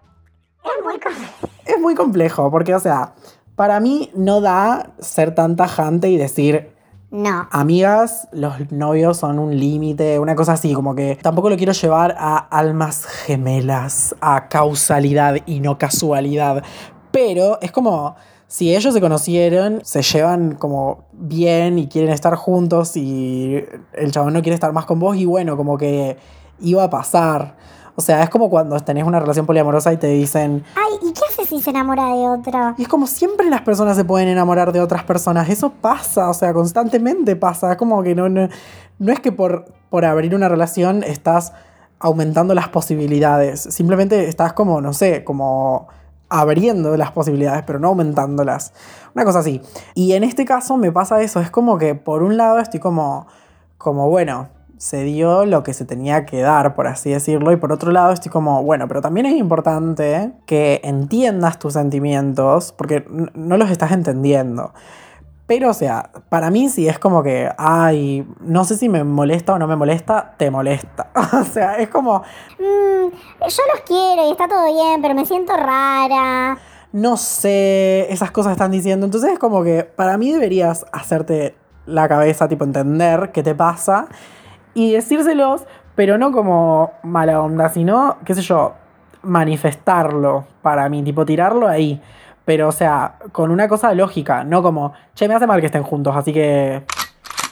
es 0.64 0.84
muy 0.86 1.00
complicado. 1.00 1.50
Es 1.66 1.80
muy 1.82 1.96
complejo, 1.96 2.52
porque 2.52 2.76
o 2.76 2.80
sea, 2.80 3.16
para 3.56 3.80
mí 3.80 4.12
no 4.16 4.42
da 4.42 4.92
ser 5.00 5.34
tan 5.34 5.56
tajante 5.56 6.10
y 6.10 6.18
decir, 6.18 6.77
No. 7.10 7.48
amigas, 7.52 8.28
los 8.34 8.72
novios 8.72 9.18
son 9.18 9.40
un 9.40 9.58
límite, 9.58 10.20
una 10.20 10.36
cosa 10.36 10.54
así, 10.54 10.74
como 10.74 10.94
que 10.94 11.18
tampoco 11.22 11.50
lo 11.50 11.56
quiero 11.56 11.72
llevar 11.72 12.16
a 12.20 12.38
almas 12.38 13.06
gemelas, 13.06 14.14
a 14.20 14.50
causalidad 14.50 15.38
y 15.46 15.62
no 15.62 15.78
casualidad, 15.78 16.64
pero 17.12 17.60
es 17.62 17.72
como 17.72 18.16
si 18.48 18.76
ellos 18.76 18.94
se 18.94 19.02
conocieron, 19.02 19.82
se 19.84 20.02
llevan 20.02 20.56
como 20.56 21.06
bien 21.12 21.80
y 21.80 21.88
quieren 21.88 22.12
estar 22.12 22.36
juntos 22.36 22.96
y 22.96 23.64
el 23.94 24.12
chabón 24.12 24.34
no 24.34 24.42
quiere 24.42 24.56
estar 24.56 24.72
más 24.72 24.86
con 24.86 25.00
vos 25.00 25.18
y 25.18 25.26
bueno, 25.26 25.58
como 25.58 25.78
que 25.78 26.18
iba 26.60 26.84
a 26.84 26.90
pasar. 26.90 27.56
O 27.96 28.02
sea, 28.02 28.22
es 28.22 28.30
como 28.30 28.50
cuando 28.50 28.80
tenés 28.80 29.06
una 29.06 29.20
relación 29.20 29.46
poliamorosa 29.46 29.92
y 29.92 29.98
te 29.98 30.08
dicen, 30.08 30.64
Ay, 30.76 31.10
¿y 31.10 31.14
qué 31.14 31.27
si 31.58 31.64
se 31.64 31.70
enamora 31.72 32.06
de 32.06 32.28
otro? 32.28 32.76
y 32.78 32.84
es 32.84 32.88
como 32.88 33.08
siempre 33.08 33.50
las 33.50 33.62
personas 33.62 33.98
se 33.98 34.06
pueden 34.06 34.28
enamorar 34.28 34.72
de 34.72 34.80
otras 34.80 35.04
personas. 35.04 35.50
Eso 35.50 35.72
pasa, 35.72 36.30
o 36.30 36.34
sea, 36.34 36.54
constantemente 36.54 37.36
pasa. 37.36 37.72
Es 37.72 37.78
como 37.78 38.04
que 38.04 38.16
no, 38.16 38.30
no, 38.30 38.48
no 39.00 39.12
es 39.12 39.20
que 39.20 39.32
por, 39.32 39.66
por 39.90 40.06
abrir 40.06 40.36
una 40.36 40.50
relación 40.50 41.04
estás 41.04 41.54
aumentando 42.00 42.54
las 42.54 42.70
posibilidades. 42.70 43.62
Simplemente 43.62 44.28
estás 44.28 44.54
como, 44.54 44.82
no 44.82 44.94
sé, 44.94 45.24
como 45.24 45.88
abriendo 46.30 46.96
las 46.98 47.12
posibilidades, 47.12 47.64
pero 47.66 47.80
no 47.80 47.90
aumentándolas. 47.90 48.74
Una 49.16 49.26
cosa 49.26 49.40
así. 49.40 49.62
Y 49.96 50.14
en 50.14 50.24
este 50.24 50.46
caso 50.46 50.78
me 50.78 50.92
pasa 50.92 51.22
eso. 51.22 51.40
Es 51.40 51.50
como 51.50 51.78
que 51.78 51.96
por 51.96 52.24
un 52.24 52.38
lado 52.38 52.60
estoy 52.60 52.80
como, 52.80 53.28
como 53.78 54.10
bueno, 54.10 54.50
se 54.78 55.04
dio 55.04 55.46
lo 55.46 55.64
que 55.64 55.74
se 55.74 55.86
tenía 55.86 56.26
que 56.26 56.42
dar, 56.42 56.76
por 56.76 56.88
así 56.88 57.12
decirlo. 57.12 57.52
Y 57.52 57.58
por 57.58 57.72
otro 57.72 57.92
lado 57.92 58.12
estoy 58.12 58.32
como, 58.32 58.64
bueno, 58.64 58.88
pero 58.88 59.02
también 59.02 59.26
es 59.26 59.36
importante 59.36 60.32
que 60.46 60.82
entiendas 60.84 61.60
tus 61.60 61.74
sentimientos, 61.74 62.72
porque 62.72 63.06
no 63.34 63.58
los 63.58 63.70
estás 63.72 63.92
entendiendo. 63.92 64.74
Pero, 65.48 65.70
o 65.70 65.74
sea, 65.74 66.10
para 66.28 66.52
mí 66.52 66.68
sí 66.68 66.90
es 66.90 67.00
como 67.00 67.24
que, 67.24 67.50
ay, 67.58 68.28
no 68.42 68.66
sé 68.66 68.76
si 68.76 68.90
me 68.90 69.06
molesta 69.06 69.54
o 69.54 69.60
no 69.60 69.66
me 69.66 69.78
molesta, 69.78 70.34
te 70.38 70.52
molesta. 70.52 71.10
o 71.42 71.44
sea, 71.46 71.78
es 71.78 71.88
como, 71.88 72.22
Mm, 72.60 73.12
yo 73.48 73.64
los 73.74 73.82
quiero 73.86 74.28
y 74.28 74.32
está 74.32 74.48
todo 74.48 74.66
bien, 74.74 75.02
pero 75.02 75.14
me 75.14 75.26
siento 75.26 75.54
rara. 75.56 76.58
no 76.92 77.18
sé, 77.18 78.12
esas 78.12 78.32
cosas 78.32 78.54
están 78.54 78.72
diciendo. 78.72 79.06
Entonces 79.06 79.34
es 79.34 79.40
como 79.40 79.64
que 79.64 79.84
para 79.84 80.18
mí 80.18 80.32
deberías 80.32 80.86
hacerte 80.92 81.56
la 81.86 82.08
cabeza, 82.08 82.48
tipo 82.48 82.64
entender 82.66 83.32
qué 83.32 83.44
te 83.44 83.56
pasa 83.56 84.08
y 84.78 84.94
decírselos, 84.94 85.66
pero 85.96 86.20
no 86.20 86.32
como 86.32 86.92
mala 87.02 87.42
onda, 87.42 87.68
sino, 87.70 88.18
qué 88.24 88.36
sé 88.36 88.44
yo, 88.44 88.76
manifestarlo 89.24 90.46
para 90.62 90.88
mí, 90.88 91.02
tipo 91.02 91.26
tirarlo 91.26 91.68
ahí. 91.68 92.00
Pero, 92.46 92.68
o 92.68 92.72
sea, 92.72 93.16
con 93.32 93.50
una 93.50 93.68
cosa 93.68 93.92
lógica, 93.96 94.44
no 94.44 94.62
como, 94.62 94.94
che, 95.16 95.28
me 95.28 95.34
hace 95.34 95.48
mal 95.48 95.62
que 95.62 95.66
estén 95.66 95.82
juntos, 95.82 96.16
así 96.16 96.32
que 96.32 96.84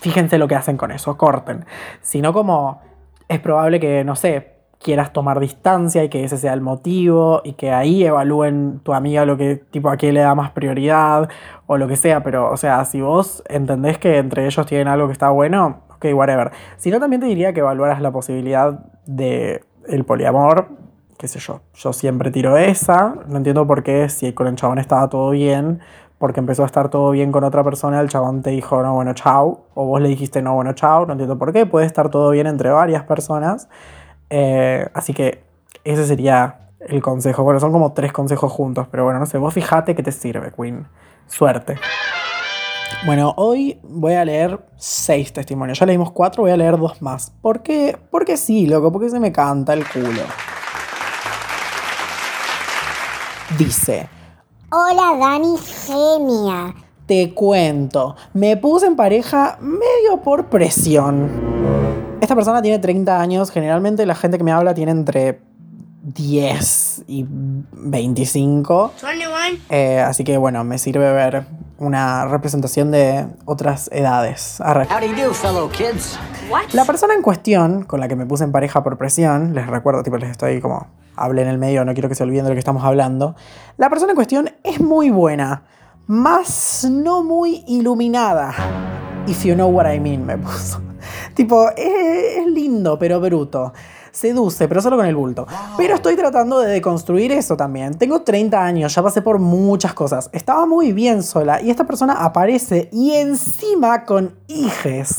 fíjense 0.01 0.37
lo 0.37 0.47
que 0.47 0.53
hacen 0.53 0.77
con 0.77 0.91
eso, 0.91 1.17
corten. 1.17 1.65
Sino 1.99 2.31
como, 2.31 2.79
es 3.27 3.39
probable 3.39 3.79
que, 3.79 4.03
no 4.03 4.15
sé, 4.15 4.57
quieras 4.79 5.11
tomar 5.11 5.39
distancia 5.39 6.03
y 6.03 6.09
que 6.09 6.23
ese 6.23 6.37
sea 6.37 6.53
el 6.53 6.61
motivo 6.61 7.41
y 7.43 7.53
que 7.53 7.71
ahí 7.71 8.05
evalúen 8.05 8.81
tu 8.81 8.93
amiga 8.93 9.25
lo 9.25 9.35
que, 9.35 9.55
tipo, 9.55 9.89
a 9.89 9.97
qué 9.97 10.13
le 10.13 10.19
da 10.19 10.35
más 10.35 10.51
prioridad 10.51 11.27
o 11.65 11.79
lo 11.79 11.87
que 11.87 11.95
sea. 11.95 12.21
Pero, 12.21 12.51
o 12.51 12.57
sea, 12.57 12.85
si 12.85 13.01
vos 13.01 13.41
entendés 13.49 13.97
que 13.97 14.19
entre 14.19 14.45
ellos 14.45 14.63
tienen 14.67 14.89
algo 14.89 15.07
que 15.07 15.13
está 15.13 15.31
bueno, 15.31 15.84
ok, 16.05 16.15
whatever. 16.15 16.51
Si 16.77 16.91
no, 16.91 16.99
también 16.99 17.21
te 17.21 17.27
diría 17.27 17.53
que 17.53 17.61
evaluaras 17.61 18.01
la 18.01 18.11
posibilidad 18.11 18.79
de 19.05 19.63
el 19.87 20.03
poliamor, 20.03 20.67
qué 21.17 21.27
sé 21.27 21.39
yo. 21.39 21.61
Yo 21.73 21.93
siempre 21.93 22.31
tiro 22.31 22.57
esa. 22.57 23.15
No 23.27 23.37
entiendo 23.37 23.65
por 23.67 23.83
qué, 23.83 24.09
si 24.09 24.33
con 24.33 24.47
el 24.47 24.55
chabón 24.55 24.79
estaba 24.79 25.09
todo 25.09 25.31
bien, 25.31 25.79
porque 26.17 26.39
empezó 26.39 26.63
a 26.63 26.65
estar 26.65 26.89
todo 26.89 27.11
bien 27.11 27.31
con 27.31 27.43
otra 27.43 27.63
persona, 27.63 27.99
el 28.01 28.09
chabón 28.09 28.41
te 28.41 28.49
dijo, 28.49 28.81
no, 28.81 28.93
bueno, 28.95 29.13
chao. 29.13 29.65
O 29.73 29.85
vos 29.85 30.01
le 30.01 30.09
dijiste, 30.09 30.41
no, 30.41 30.55
bueno, 30.55 30.73
chao. 30.73 31.05
No 31.05 31.13
entiendo 31.13 31.37
por 31.37 31.53
qué. 31.53 31.65
Puede 31.65 31.85
estar 31.85 32.09
todo 32.09 32.31
bien 32.31 32.47
entre 32.47 32.69
varias 32.69 33.03
personas. 33.03 33.67
Eh, 34.29 34.87
así 34.93 35.13
que 35.13 35.43
ese 35.83 36.05
sería 36.05 36.69
el 36.79 37.01
consejo. 37.01 37.43
Bueno, 37.43 37.59
son 37.59 37.71
como 37.71 37.93
tres 37.93 38.11
consejos 38.11 38.51
juntos, 38.51 38.87
pero 38.89 39.03
bueno, 39.03 39.19
no 39.19 39.25
sé, 39.25 39.37
vos 39.37 39.53
fijate 39.53 39.95
que 39.95 40.03
te 40.03 40.11
sirve, 40.11 40.51
Queen. 40.51 40.87
Suerte. 41.27 41.75
Bueno, 43.05 43.33
hoy 43.37 43.79
voy 43.83 44.13
a 44.13 44.25
leer 44.25 44.59
seis 44.77 45.31
testimonios. 45.31 45.79
Ya 45.79 45.85
leímos 45.85 46.11
cuatro, 46.11 46.43
voy 46.43 46.51
a 46.51 46.57
leer 46.57 46.77
dos 46.77 47.01
más. 47.01 47.31
¿Por 47.41 47.61
qué? 47.61 47.97
Porque 48.09 48.35
sí, 48.37 48.65
loco, 48.65 48.91
porque 48.91 49.09
se 49.09 49.19
me 49.19 49.31
canta 49.31 49.73
el 49.73 49.87
culo. 49.87 50.21
Dice, 53.57 54.09
Hola, 54.71 55.15
Dani, 55.17 55.55
genia. 55.57 56.73
te 57.05 57.33
cuento, 57.33 58.15
me 58.33 58.57
puse 58.57 58.87
en 58.87 58.95
pareja 58.95 59.57
medio 59.61 60.21
por 60.23 60.47
presión. 60.47 61.29
Esta 62.19 62.35
persona 62.35 62.61
tiene 62.61 62.79
30 62.79 63.21
años, 63.21 63.51
generalmente 63.51 64.05
la 64.05 64.15
gente 64.15 64.37
que 64.37 64.43
me 64.43 64.51
habla 64.51 64.73
tiene 64.73 64.91
entre 64.91 65.39
10 66.01 67.03
y 67.07 67.25
25. 67.29 68.91
Eh, 69.69 69.99
así 69.99 70.23
que 70.23 70.37
bueno, 70.37 70.63
me 70.63 70.77
sirve 70.77 71.13
ver 71.13 71.45
una 71.77 72.25
representación 72.25 72.91
de 72.91 73.27
otras 73.45 73.89
edades. 73.91 74.61
Arre. 74.61 74.87
How 74.89 74.99
do 74.99 75.07
you 75.07 75.15
do, 75.15 75.33
fellow 75.33 75.69
kids? 75.69 76.17
La 76.73 76.85
persona 76.85 77.13
en 77.13 77.21
cuestión, 77.21 77.83
con 77.83 77.99
la 77.99 78.07
que 78.07 78.15
me 78.15 78.25
puse 78.25 78.43
en 78.43 78.51
pareja 78.51 78.83
por 78.83 78.97
presión, 78.97 79.53
les 79.53 79.67
recuerdo, 79.67 80.03
tipo, 80.03 80.17
les 80.17 80.29
estoy 80.29 80.61
como, 80.61 80.87
hablé 81.15 81.41
en 81.41 81.47
el 81.47 81.57
medio, 81.57 81.83
no 81.85 81.93
quiero 81.93 82.09
que 82.09 82.15
se 82.15 82.23
olviden 82.23 82.43
de 82.45 82.49
lo 82.49 82.55
que 82.55 82.59
estamos 82.59 82.83
hablando. 82.83 83.35
La 83.77 83.89
persona 83.89 84.11
en 84.11 84.15
cuestión 84.15 84.49
es 84.63 84.79
muy 84.79 85.09
buena, 85.09 85.63
más 86.07 86.87
no 86.89 87.23
muy 87.23 87.63
iluminada. 87.67 88.53
If 89.27 89.43
you 89.43 89.55
know 89.55 89.69
what 89.69 89.91
I 89.91 89.99
mean, 89.99 90.25
me 90.25 90.37
puso. 90.37 90.81
tipo, 91.33 91.69
es, 91.71 92.37
es 92.37 92.47
lindo, 92.47 92.97
pero 92.99 93.19
bruto. 93.19 93.73
Seduce, 94.15 94.69
pero 94.69 94.81
solo 94.81 94.95
con 94.95 95.05
el 95.05 95.15
bulto. 95.15 95.45
Pero 95.75 95.95
estoy 95.95 96.15
tratando 96.15 96.59
de 96.59 96.71
deconstruir 96.71 97.33
eso 97.33 97.57
también. 97.57 97.95
Tengo 97.95 98.21
30 98.21 98.63
años, 98.63 98.95
ya 98.95 99.03
pasé 99.03 99.21
por 99.21 99.39
muchas 99.39 99.93
cosas. 99.93 100.29
Estaba 100.31 100.65
muy 100.65 100.93
bien 100.93 101.21
sola 101.21 101.61
y 101.61 101.69
esta 101.69 101.83
persona 101.83 102.13
aparece 102.13 102.87
y 102.93 103.11
encima 103.11 104.05
con 104.05 104.33
hijes 104.47 105.17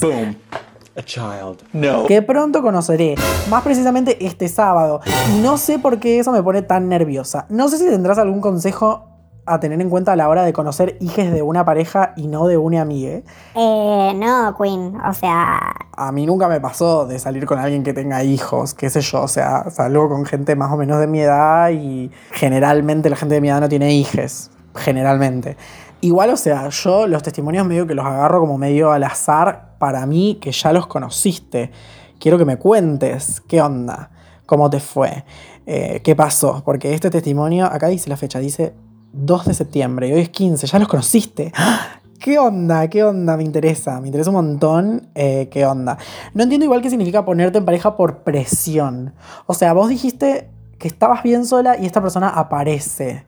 A 0.96 1.02
child. 1.02 1.58
No. 1.74 2.06
que 2.06 2.22
pronto 2.22 2.62
conoceré, 2.62 3.16
más 3.50 3.62
precisamente 3.62 4.24
este 4.24 4.48
sábado. 4.48 5.02
Y 5.34 5.42
no 5.42 5.58
sé 5.58 5.78
por 5.78 5.98
qué 6.00 6.18
eso 6.18 6.32
me 6.32 6.42
pone 6.42 6.62
tan 6.62 6.88
nerviosa. 6.88 7.44
No 7.50 7.68
sé 7.68 7.76
si 7.76 7.84
tendrás 7.84 8.16
algún 8.16 8.40
consejo 8.40 9.15
a 9.46 9.60
tener 9.60 9.80
en 9.80 9.88
cuenta 9.88 10.12
a 10.12 10.16
la 10.16 10.28
hora 10.28 10.42
de 10.44 10.52
conocer 10.52 10.96
hijes 11.00 11.32
de 11.32 11.40
una 11.40 11.64
pareja 11.64 12.12
y 12.16 12.26
no 12.26 12.48
de 12.48 12.56
una 12.56 12.82
amiga. 12.82 13.20
Eh, 13.54 14.12
no, 14.14 14.56
Queen. 14.60 14.96
O 15.08 15.12
sea, 15.14 15.58
A 15.96 16.12
mí 16.12 16.26
nunca 16.26 16.48
me 16.48 16.60
pasó 16.60 17.06
de 17.06 17.18
salir 17.18 17.46
con 17.46 17.58
alguien 17.58 17.84
que 17.84 17.94
tenga 17.94 18.24
hijos, 18.24 18.74
qué 18.74 18.90
sé 18.90 19.00
yo, 19.00 19.22
o 19.22 19.28
sea, 19.28 19.70
salgo 19.70 20.08
con 20.08 20.26
gente 20.26 20.56
más 20.56 20.72
o 20.72 20.76
menos 20.76 20.98
de 20.98 21.06
mi 21.06 21.20
edad 21.20 21.70
y 21.70 22.10
generalmente 22.32 23.08
la 23.08 23.16
gente 23.16 23.36
de 23.36 23.40
mi 23.40 23.48
edad 23.48 23.60
no 23.60 23.68
tiene 23.68 23.94
hijes, 23.94 24.50
generalmente. 24.74 25.56
Igual, 26.00 26.30
o 26.30 26.36
sea, 26.36 26.68
yo 26.68 27.06
los 27.06 27.22
testimonios 27.22 27.66
medio 27.66 27.86
que 27.86 27.94
los 27.94 28.04
agarro 28.04 28.40
como 28.40 28.58
medio 28.58 28.92
al 28.92 29.04
azar 29.04 29.76
para 29.78 30.04
mí, 30.06 30.38
que 30.40 30.52
ya 30.52 30.72
los 30.72 30.86
conociste. 30.86 31.70
Quiero 32.18 32.36
que 32.36 32.44
me 32.44 32.58
cuentes 32.58 33.40
qué 33.42 33.62
onda, 33.62 34.10
cómo 34.44 34.68
te 34.70 34.80
fue, 34.80 35.24
eh, 35.66 36.00
qué 36.02 36.16
pasó, 36.16 36.62
porque 36.64 36.94
este 36.94 37.10
testimonio, 37.10 37.66
acá 37.66 37.88
dice 37.88 38.10
la 38.10 38.16
fecha, 38.16 38.38
dice 38.38 38.74
2 39.12 39.46
de 39.46 39.54
septiembre 39.54 40.08
y 40.08 40.12
hoy 40.12 40.20
es 40.20 40.28
15, 40.30 40.66
ya 40.66 40.78
los 40.78 40.88
conociste. 40.88 41.52
¡Ah! 41.56 42.00
¿Qué 42.18 42.38
onda? 42.38 42.88
¿Qué 42.88 43.04
onda? 43.04 43.36
Me 43.36 43.44
interesa, 43.44 44.00
me 44.00 44.08
interesa 44.08 44.30
un 44.30 44.36
montón. 44.36 45.08
eh, 45.14 45.48
¿Qué 45.50 45.66
onda? 45.66 45.98
No 46.34 46.42
entiendo 46.42 46.64
igual 46.64 46.80
qué 46.82 46.90
significa 46.90 47.24
ponerte 47.24 47.58
en 47.58 47.64
pareja 47.64 47.96
por 47.96 48.18
presión. 48.24 49.14
O 49.46 49.54
sea, 49.54 49.72
vos 49.74 49.88
dijiste 49.88 50.48
que 50.78 50.88
estabas 50.88 51.22
bien 51.22 51.44
sola 51.44 51.76
y 51.78 51.86
esta 51.86 52.00
persona 52.02 52.28
aparece. 52.28 53.24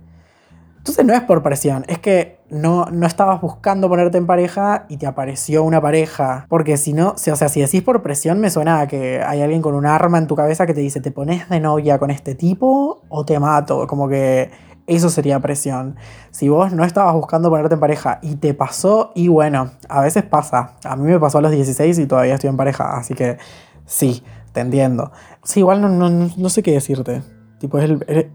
Entonces 0.79 1.05
no 1.05 1.13
es 1.13 1.23
por 1.23 1.43
presión, 1.43 1.85
es 1.87 1.99
que 1.99 2.39
no, 2.49 2.87
no 2.87 3.07
estabas 3.07 3.43
buscando 3.43 3.89
ponerte 3.91 4.17
en 4.17 4.27
pareja 4.27 4.87
y 4.89 4.97
te 4.97 5.07
apareció 5.07 5.63
una 5.65 5.83
pareja. 5.83 6.47
Porque 6.49 6.79
si 6.79 6.95
no, 6.95 7.13
si- 7.19 7.31
o 7.31 7.37
sea, 7.37 7.51
si 7.51 7.61
decís 7.61 7.83
por 7.83 8.01
presión, 8.03 8.41
me 8.41 8.49
suena 8.49 8.81
a 8.81 8.87
que 8.87 9.21
hay 9.23 9.43
alguien 9.43 9.61
con 9.61 9.75
un 9.75 9.85
arma 9.85 10.17
en 10.17 10.27
tu 10.27 10.35
cabeza 10.35 10.67
que 10.67 10.73
te 10.73 10.81
dice, 10.81 11.01
¿te 11.03 11.11
pones 11.11 11.47
de 11.51 11.61
novia 11.61 11.99
con 11.99 12.11
este 12.11 12.35
tipo 12.35 13.03
o 13.11 13.25
te 13.27 13.39
mato? 13.39 13.87
Como 13.87 14.09
que 14.09 14.51
eso 14.89 15.11
sería 15.11 15.39
presión. 15.41 15.97
Si 16.31 16.49
vos 16.49 16.73
no 16.73 16.85
estabas 16.85 17.15
buscando 17.15 17.51
ponerte 17.51 17.75
en 17.75 17.81
pareja 17.81 18.19
y 18.23 18.37
te 18.37 18.55
pasó, 18.55 19.13
y 19.15 19.29
bueno, 19.29 19.71
a 19.89 20.01
veces 20.01 20.25
pasa. 20.25 20.73
A 20.85 20.97
mí 20.97 21.11
me 21.11 21.21
pasó 21.21 21.39
a 21.39 21.43
los 21.43 21.53
16 21.53 21.99
y 21.99 22.07
todavía 22.07 22.35
estoy 22.35 22.51
en 22.51 22.57
pareja, 22.57 22.97
así 22.97 23.15
que 23.15 23.39
sí, 23.87 24.25
te 24.53 24.61
entiendo. 24.61 25.13
Sí, 25.45 25.61
igual 25.61 25.81
no, 25.81 25.89
no, 25.89 26.09
no 26.11 26.49
sé 26.49 26.63
qué 26.63 26.73
decirte. 26.73 27.23
Tipo, 27.59 27.79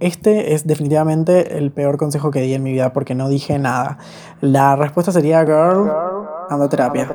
este 0.01 0.53
es 0.53 0.67
definitivamente 0.67 1.57
el 1.57 1.71
peor 1.71 1.97
consejo 1.97 2.29
que 2.29 2.41
di 2.41 2.53
en 2.53 2.61
mi 2.61 2.73
vida 2.73 2.91
porque 2.91 3.15
no 3.15 3.29
dije 3.29 3.57
nada. 3.57 3.97
La 4.41 4.75
respuesta 4.75 5.13
sería, 5.13 5.45
girl, 5.45 5.89
ando 6.49 6.67
terapia. 6.67 7.07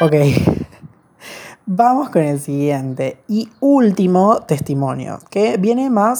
Ok. 0.00 0.12
Vamos 1.66 2.10
con 2.10 2.22
el 2.22 2.40
siguiente 2.40 3.22
y 3.28 3.48
último 3.60 4.42
testimonio, 4.42 5.20
que 5.30 5.56
viene 5.56 5.88
más 5.88 6.18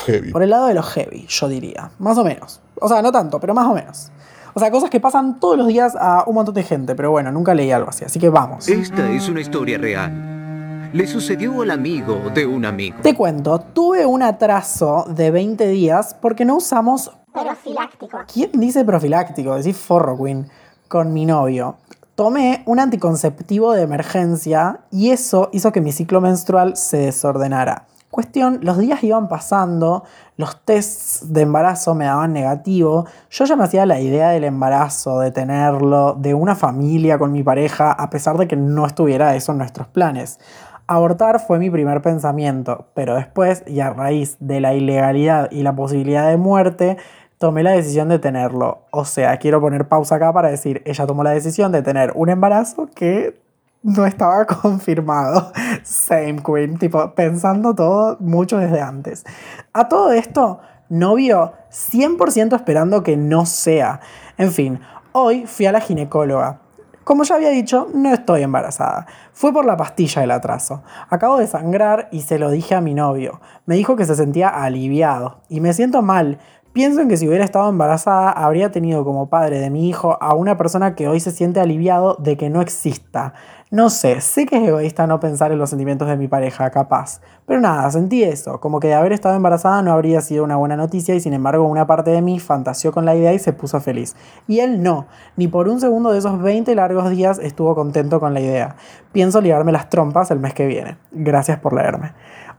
Heavy. 0.00 0.32
por 0.32 0.42
el 0.42 0.50
lado 0.50 0.66
de 0.66 0.74
los 0.74 0.86
heavy, 0.86 1.26
yo 1.28 1.48
diría. 1.48 1.90
Más 1.98 2.18
o 2.18 2.24
menos. 2.24 2.60
O 2.80 2.88
sea, 2.88 3.02
no 3.02 3.12
tanto, 3.12 3.40
pero 3.40 3.54
más 3.54 3.66
o 3.66 3.74
menos. 3.74 4.10
O 4.54 4.60
sea, 4.60 4.70
cosas 4.70 4.88
que 4.88 5.00
pasan 5.00 5.40
todos 5.40 5.58
los 5.58 5.66
días 5.66 5.96
a 5.98 6.24
un 6.26 6.34
montón 6.36 6.54
de 6.54 6.62
gente, 6.62 6.94
pero 6.94 7.10
bueno, 7.10 7.32
nunca 7.32 7.54
leí 7.54 7.72
algo 7.72 7.88
así, 7.90 8.04
así 8.04 8.20
que 8.20 8.28
vamos. 8.28 8.68
Esta 8.68 9.10
es 9.10 9.28
una 9.28 9.40
historia 9.40 9.78
real. 9.78 10.90
Le 10.92 11.08
sucedió 11.08 11.62
al 11.62 11.72
amigo 11.72 12.30
de 12.32 12.46
un 12.46 12.64
amigo. 12.64 12.98
Te 13.02 13.16
cuento, 13.16 13.58
tuve 13.58 14.06
un 14.06 14.22
atraso 14.22 15.06
de 15.08 15.32
20 15.32 15.66
días 15.66 16.14
porque 16.14 16.44
no 16.44 16.56
usamos... 16.56 17.10
profiláctico. 17.32 18.18
¿Quién 18.32 18.52
dice 18.52 18.84
profiláctico? 18.84 19.56
Decís 19.56 19.76
forro, 19.76 20.16
Queen. 20.16 20.48
Con 20.86 21.12
mi 21.12 21.26
novio. 21.26 21.78
tomé 22.14 22.62
un 22.66 22.78
anticonceptivo 22.78 23.72
de 23.72 23.82
emergencia 23.82 24.82
y 24.92 25.10
eso 25.10 25.50
hizo 25.52 25.72
que 25.72 25.80
mi 25.80 25.90
ciclo 25.90 26.20
menstrual 26.20 26.76
se 26.76 26.98
desordenara. 26.98 27.86
Cuestión, 28.14 28.60
los 28.62 28.78
días 28.78 29.02
iban 29.02 29.26
pasando, 29.26 30.04
los 30.36 30.64
tests 30.64 31.32
de 31.32 31.40
embarazo 31.40 31.96
me 31.96 32.04
daban 32.04 32.32
negativo, 32.32 33.06
yo 33.28 33.44
ya 33.44 33.56
me 33.56 33.64
hacía 33.64 33.86
la 33.86 33.98
idea 33.98 34.30
del 34.30 34.44
embarazo, 34.44 35.18
de 35.18 35.32
tenerlo, 35.32 36.14
de 36.16 36.32
una 36.32 36.54
familia 36.54 37.18
con 37.18 37.32
mi 37.32 37.42
pareja, 37.42 37.90
a 37.90 38.10
pesar 38.10 38.38
de 38.38 38.46
que 38.46 38.54
no 38.54 38.86
estuviera 38.86 39.34
eso 39.34 39.50
en 39.50 39.58
nuestros 39.58 39.88
planes. 39.88 40.38
Abortar 40.86 41.40
fue 41.40 41.58
mi 41.58 41.70
primer 41.70 42.02
pensamiento, 42.02 42.86
pero 42.94 43.16
después, 43.16 43.64
y 43.66 43.80
a 43.80 43.90
raíz 43.90 44.36
de 44.38 44.60
la 44.60 44.74
ilegalidad 44.74 45.50
y 45.50 45.64
la 45.64 45.74
posibilidad 45.74 46.28
de 46.28 46.36
muerte, 46.36 46.96
tomé 47.38 47.64
la 47.64 47.72
decisión 47.72 48.08
de 48.10 48.20
tenerlo. 48.20 48.82
O 48.92 49.04
sea, 49.04 49.38
quiero 49.38 49.60
poner 49.60 49.88
pausa 49.88 50.14
acá 50.14 50.32
para 50.32 50.50
decir, 50.50 50.82
ella 50.84 51.04
tomó 51.04 51.24
la 51.24 51.32
decisión 51.32 51.72
de 51.72 51.82
tener 51.82 52.12
un 52.14 52.28
embarazo 52.28 52.88
que 52.94 53.42
no 53.84 54.06
estaba 54.06 54.44
confirmado. 54.62 55.52
Same 55.84 56.42
Queen, 56.44 56.78
tipo, 56.78 57.14
pensando 57.14 57.74
todo 57.74 58.16
mucho 58.18 58.58
desde 58.58 58.80
antes. 58.80 59.24
A 59.72 59.88
todo 59.88 60.12
esto, 60.12 60.58
novio 60.88 61.52
100% 61.70 62.56
esperando 62.56 63.04
que 63.04 63.16
no 63.16 63.46
sea. 63.46 64.00
En 64.36 64.50
fin, 64.50 64.80
hoy 65.12 65.46
fui 65.46 65.66
a 65.66 65.72
la 65.72 65.80
ginecóloga. 65.80 66.60
Como 67.04 67.22
ya 67.24 67.34
había 67.34 67.50
dicho, 67.50 67.88
no 67.92 68.14
estoy 68.14 68.42
embarazada. 68.42 69.06
Fue 69.34 69.52
por 69.52 69.66
la 69.66 69.76
pastilla 69.76 70.22
del 70.22 70.30
atraso. 70.30 70.82
Acabo 71.10 71.36
de 71.36 71.46
sangrar 71.46 72.08
y 72.10 72.22
se 72.22 72.38
lo 72.38 72.50
dije 72.50 72.74
a 72.74 72.80
mi 72.80 72.94
novio. 72.94 73.42
Me 73.66 73.74
dijo 73.74 73.94
que 73.94 74.06
se 74.06 74.14
sentía 74.14 74.48
aliviado. 74.48 75.42
Y 75.50 75.60
me 75.60 75.74
siento 75.74 76.00
mal. 76.00 76.38
Pienso 76.72 77.02
en 77.02 77.08
que 77.08 77.18
si 77.18 77.28
hubiera 77.28 77.44
estado 77.44 77.68
embarazada 77.68 78.30
habría 78.30 78.72
tenido 78.72 79.04
como 79.04 79.28
padre 79.28 79.60
de 79.60 79.70
mi 79.70 79.88
hijo 79.88 80.18
a 80.20 80.34
una 80.34 80.56
persona 80.56 80.96
que 80.96 81.06
hoy 81.06 81.20
se 81.20 81.30
siente 81.30 81.60
aliviado 81.60 82.16
de 82.18 82.36
que 82.36 82.48
no 82.50 82.62
exista. 82.62 83.34
No 83.74 83.90
sé, 83.90 84.20
sé 84.20 84.46
que 84.46 84.56
es 84.56 84.68
egoísta 84.68 85.06
no 85.08 85.18
pensar 85.18 85.50
en 85.50 85.58
los 85.58 85.68
sentimientos 85.70 86.06
de 86.06 86.16
mi 86.16 86.28
pareja, 86.28 86.70
capaz. 86.70 87.20
Pero 87.44 87.60
nada, 87.60 87.90
sentí 87.90 88.22
eso, 88.22 88.60
como 88.60 88.78
que 88.78 88.86
de 88.86 88.94
haber 88.94 89.12
estado 89.12 89.34
embarazada 89.34 89.82
no 89.82 89.92
habría 89.92 90.20
sido 90.20 90.44
una 90.44 90.54
buena 90.54 90.76
noticia 90.76 91.12
y 91.16 91.20
sin 91.20 91.32
embargo 91.32 91.64
una 91.64 91.84
parte 91.84 92.12
de 92.12 92.22
mí 92.22 92.38
fantaseó 92.38 92.92
con 92.92 93.04
la 93.04 93.16
idea 93.16 93.32
y 93.32 93.40
se 93.40 93.52
puso 93.52 93.80
feliz. 93.80 94.14
Y 94.46 94.60
él 94.60 94.80
no, 94.80 95.06
ni 95.36 95.48
por 95.48 95.66
un 95.68 95.80
segundo 95.80 96.12
de 96.12 96.18
esos 96.20 96.40
20 96.40 96.72
largos 96.76 97.10
días 97.10 97.40
estuvo 97.40 97.74
contento 97.74 98.20
con 98.20 98.32
la 98.32 98.40
idea. 98.40 98.76
Pienso 99.10 99.40
liarme 99.40 99.72
las 99.72 99.90
trompas 99.90 100.30
el 100.30 100.38
mes 100.38 100.54
que 100.54 100.66
viene. 100.66 100.96
Gracias 101.10 101.58
por 101.58 101.72
leerme. 101.72 102.12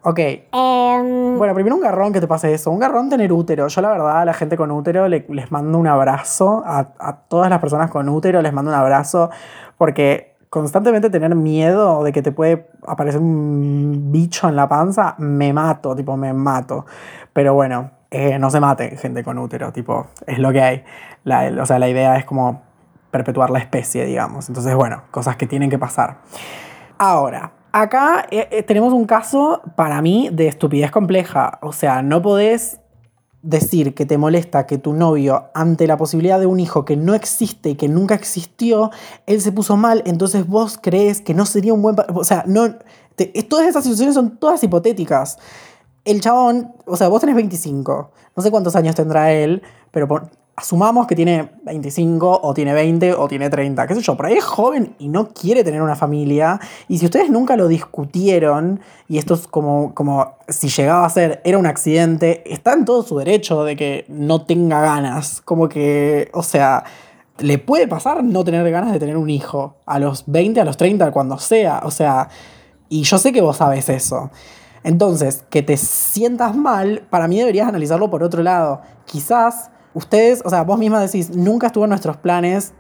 Ok. 0.04 0.20
Em, 0.20 1.38
Bueno, 1.38 1.54
primero 1.54 1.76
un 1.76 1.82
garrón 1.82 2.12
que 2.12 2.20
te 2.20 2.28
pase 2.28 2.54
eso. 2.54 2.72
Un 2.72 2.80
garrón 2.80 3.10
tener 3.10 3.32
útero. 3.32 3.68
Yo 3.70 3.82
la 3.82 3.90
verdad 3.90 4.20
a 4.20 4.26
la 4.26 4.34
gente 4.34 4.58
con 4.58 4.70
útero 4.70 5.08
le- 5.08 5.26
les 5.30 5.50
mando 5.52 5.78
un 5.80 5.88
abrazo. 5.88 6.62
A, 6.66 6.88
a 7.00 7.16
todas 7.30 7.50
las 7.50 7.60
personas 7.60 7.90
con 7.90 8.08
útero 8.10 8.42
les 8.42 8.52
mando 8.54 8.70
un 8.72 8.78
abrazo. 8.78 9.30
Porque 9.78 10.35
constantemente 10.56 11.10
tener 11.10 11.36
miedo 11.36 12.02
de 12.06 12.14
que 12.14 12.22
te 12.22 12.32
puede 12.32 12.70
aparecer 12.88 13.20
un 13.20 14.10
bicho 14.14 14.48
en 14.48 14.56
la 14.56 14.70
panza, 14.70 15.16
me 15.18 15.52
mato, 15.52 15.94
tipo, 15.98 16.16
me 16.16 16.32
mato. 16.32 16.86
Pero 17.34 17.54
bueno, 17.54 17.92
eh, 18.10 18.40
no 18.40 18.50
se 18.50 18.62
maten 18.62 18.98
gente 18.98 19.22
con 19.22 19.38
útero, 19.38 19.74
tipo, 19.74 20.08
es 20.26 20.40
lo 20.40 20.54
que 20.54 20.62
hay. 20.62 20.84
La- 21.26 21.52
o 21.62 21.66
sea, 21.66 21.78
la 21.78 21.90
idea 21.90 22.16
es 22.16 22.24
como 22.24 22.62
perpetuar 23.12 23.50
la 23.50 23.60
especie, 23.60 24.06
digamos. 24.06 24.48
Entonces, 24.48 24.74
bueno, 24.76 25.02
cosas 25.12 25.36
que 25.36 25.46
tienen 25.46 25.70
que 25.70 25.78
pasar. 25.78 26.20
Ahora, 26.98 27.52
acá 27.74 28.26
eh, 28.32 28.48
eh, 28.50 28.64
tenemos 28.64 28.94
un 28.94 29.04
caso 29.06 29.62
para 29.76 30.02
mí 30.02 30.30
de 30.32 30.48
estupidez 30.48 30.90
compleja. 30.90 31.60
O 31.62 31.74
sea, 31.74 32.02
no 32.02 32.22
podés 32.22 32.80
decir 33.46 33.94
que 33.94 34.06
te 34.06 34.18
molesta 34.18 34.66
que 34.66 34.78
tu 34.78 34.94
novio, 34.94 35.46
ante 35.54 35.88
la 35.88 35.98
posibilidad 35.98 36.40
de 36.40 36.48
un 36.48 36.60
hijo 36.60 36.84
que 36.84 36.98
no 36.98 37.14
existe 37.14 37.70
y 37.70 37.76
que 37.76 37.88
nunca 37.88 38.16
existió, 38.16 38.90
él 39.28 39.40
se 39.42 39.52
puso 39.52 39.78
mal, 39.78 40.02
entonces 40.06 40.48
vos 40.48 40.80
crees 40.82 41.22
que 41.22 41.34
no 41.34 41.46
sería 41.46 41.74
un 41.74 41.82
buen... 41.82 41.96
O 42.14 42.24
sea, 42.24 42.44
no... 42.48 42.76
te- 43.16 43.28
todas 43.48 43.68
esas 43.68 43.84
situaciones 43.84 44.16
son 44.16 44.38
todas 44.38 44.64
hipotéticas. 44.64 45.38
El 46.06 46.22
chabón, 46.22 46.74
o 46.86 46.96
sea, 46.98 47.08
vos 47.08 47.20
tenés 47.22 47.36
25, 47.36 48.12
no 48.36 48.44
sé 48.44 48.52
cuántos 48.52 48.76
años 48.76 48.96
tendrá 48.96 49.32
él, 49.32 49.62
pero 49.92 50.08
pon- 50.08 50.30
asumamos 50.56 51.06
que 51.06 51.16
tiene 51.16 51.52
25 51.64 52.40
o 52.42 52.54
tiene 52.54 52.74
20 52.74 53.14
o 53.14 53.28
tiene 53.28 53.50
30, 53.50 53.88
qué 53.88 53.96
sé 53.96 54.02
yo, 54.02 54.16
por 54.16 54.28
ahí 54.28 54.36
es 54.36 54.44
joven 54.44 54.96
y 55.00 55.10
no 55.10 55.30
quiere 55.30 55.64
tener 55.64 55.82
una 55.82 55.96
familia. 55.96 56.60
Y 56.88 56.98
si 56.98 57.06
ustedes 57.06 57.30
nunca 57.30 57.58
lo 57.58 57.68
discutieron, 57.68 58.80
y 59.08 59.18
esto 59.18 59.34
es 59.34 59.48
como, 59.48 59.94
como 59.94 60.38
si 60.48 60.70
llegaba 60.70 61.06
a 61.06 61.10
ser, 61.10 61.42
era 61.44 61.58
un 61.58 61.66
accidente, 61.66 62.42
está 62.52 62.74
en 62.74 62.86
todo 62.86 63.04
su 63.04 63.18
derecho 63.18 63.64
de 63.66 63.76
que 63.76 64.06
no 64.08 64.46
tenga 64.46 64.80
ganas. 64.82 65.42
Como 65.42 65.68
que, 65.68 66.30
o 66.34 66.44
sea, 66.44 66.86
le 67.40 67.58
puede 67.58 67.88
pasar 67.88 68.24
no 68.24 68.46
tener 68.46 68.70
ganas 68.72 68.94
de 68.94 69.00
tener 69.00 69.18
un 69.18 69.30
hijo 69.30 69.76
a 69.86 70.00
los 70.00 70.24
20, 70.28 70.62
a 70.62 70.66
los 70.66 70.78
30, 70.78 71.12
cuando 71.12 71.38
sea. 71.38 71.82
O 71.84 71.92
sea, 71.92 72.30
y 72.88 73.04
yo 73.04 73.18
sé 73.18 73.34
que 73.34 73.42
vos 73.42 73.58
sabes 73.58 73.90
eso. 73.90 74.32
Entonces, 74.84 75.44
que 75.50 75.64
te 75.64 75.76
sientas 75.76 76.56
mal, 76.56 77.06
para 77.10 77.28
mí 77.28 77.40
deberías 77.40 77.68
analizarlo 77.68 78.10
por 78.10 78.24
otro 78.24 78.42
lado. 78.42 78.82
Quizás 79.06 79.72
ustedes, 79.96 80.44
o 80.46 80.50
sea, 80.52 80.62
vos 80.64 80.78
misma 80.78 81.00
decís, 81.02 81.36
nunca 81.36 81.68
estuvo 81.68 81.86
en 81.86 81.90
nuestros 81.90 82.18
planes 82.18 82.74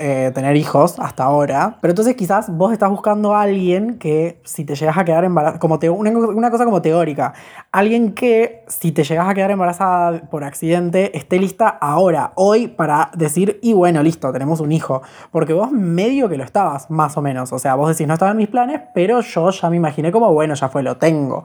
eh, 0.00 0.30
tener 0.32 0.54
hijos 0.54 1.00
hasta 1.00 1.24
ahora, 1.24 1.78
pero 1.80 1.90
entonces 1.90 2.14
quizás 2.14 2.56
vos 2.56 2.72
estás 2.72 2.88
buscando 2.88 3.34
a 3.34 3.42
alguien 3.42 3.98
que 3.98 4.40
si 4.44 4.64
te 4.64 4.76
llegas 4.76 4.96
a 4.96 5.04
quedar 5.04 5.24
embarazada, 5.24 5.58
como 5.58 5.80
te- 5.80 5.90
una, 5.90 6.10
una 6.10 6.50
cosa 6.52 6.64
como 6.64 6.80
teórica, 6.80 7.32
alguien 7.72 8.12
que 8.12 8.62
si 8.68 8.92
te 8.92 9.02
llegas 9.02 9.28
a 9.28 9.34
quedar 9.34 9.50
embarazada 9.50 10.20
por 10.30 10.44
accidente 10.44 11.16
esté 11.18 11.40
lista 11.40 11.66
ahora, 11.68 12.30
hoy, 12.36 12.68
para 12.68 13.10
decir, 13.16 13.58
y 13.60 13.72
bueno, 13.72 14.00
listo, 14.04 14.30
tenemos 14.30 14.60
un 14.60 14.70
hijo, 14.70 15.02
porque 15.32 15.52
vos 15.52 15.72
medio 15.72 16.28
que 16.28 16.36
lo 16.36 16.44
estabas, 16.44 16.88
más 16.92 17.16
o 17.16 17.22
menos, 17.22 17.52
o 17.52 17.58
sea, 17.58 17.74
vos 17.74 17.88
decís, 17.88 18.06
no 18.06 18.12
estaba 18.14 18.30
en 18.30 18.36
mis 18.36 18.48
planes, 18.48 18.82
pero 18.94 19.20
yo 19.20 19.50
ya 19.50 19.68
me 19.68 19.76
imaginé 19.78 20.12
como, 20.12 20.32
bueno, 20.32 20.54
ya 20.54 20.68
fue, 20.68 20.84
lo 20.84 20.96
tengo. 20.98 21.42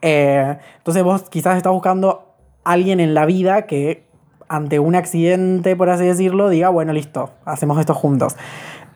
Eh, 0.00 0.56
entonces 0.78 1.02
vos 1.04 1.28
quizás 1.28 1.58
estás 1.58 1.72
buscando 1.72 2.32
alguien 2.64 3.00
en 3.00 3.12
la 3.12 3.26
vida 3.26 3.62
que 3.66 4.10
ante 4.54 4.78
un 4.78 4.94
accidente, 4.94 5.74
por 5.76 5.88
así 5.90 6.04
decirlo, 6.04 6.48
diga, 6.48 6.68
bueno, 6.68 6.92
listo, 6.92 7.30
hacemos 7.44 7.78
esto 7.78 7.94
juntos. 7.94 8.36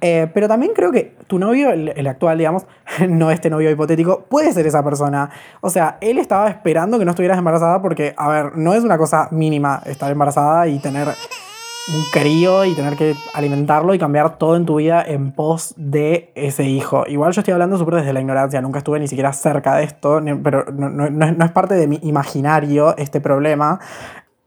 Eh, 0.03 0.31
pero 0.35 0.47
también 0.47 0.73
creo 0.75 0.93
que 0.93 1.17
tu 1.27 1.39
novio, 1.39 1.71
el, 1.71 1.89
el 1.89 2.07
actual, 2.07 2.37
digamos, 2.37 2.67
no 3.09 3.31
este 3.31 3.49
novio 3.49 3.71
hipotético, 3.71 4.25
puede 4.29 4.53
ser 4.53 4.67
esa 4.67 4.85
persona. 4.85 5.31
O 5.63 5.71
sea, 5.71 5.97
él 6.03 6.19
estaba 6.19 6.49
esperando 6.51 6.99
que 6.99 7.05
no 7.07 7.13
estuvieras 7.13 7.39
embarazada 7.39 7.81
porque, 7.81 8.15
a 8.19 8.29
ver, 8.29 8.57
no 8.57 8.75
es 8.75 8.85
una 8.85 8.99
cosa 8.99 9.29
mínima 9.31 9.81
estar 9.87 10.13
embarazada 10.13 10.69
y 10.69 10.79
tener 10.79 11.09
un 11.09 12.03
crío 12.13 12.65
y 12.65 12.75
tener 12.75 12.97
que 12.97 13.15
alimentarlo 13.33 13.95
y 13.95 13.99
cambiar 13.99 14.39
todo 14.39 14.57
en 14.57 14.67
tu 14.67 14.75
vida 14.77 15.03
en 15.07 15.31
pos 15.31 15.73
de 15.77 16.33
ese 16.35 16.65
hijo. 16.65 17.05
Igual 17.07 17.33
yo 17.33 17.41
estoy 17.41 17.53
hablando 17.53 17.79
súper 17.79 17.95
desde 17.95 18.13
la 18.13 18.21
ignorancia, 18.21 18.61
nunca 18.61 18.79
estuve 18.79 18.99
ni 18.99 19.07
siquiera 19.09 19.33
cerca 19.33 19.77
de 19.77 19.85
esto, 19.85 20.21
pero 20.43 20.65
no, 20.73 20.91
no- 20.91 21.09
no 21.11 21.45
es 21.45 21.53
parte 21.53 21.75
de 21.75 21.87
mi 21.87 22.01
imaginario 22.03 22.97
este 22.99 23.21
problema, 23.21 23.79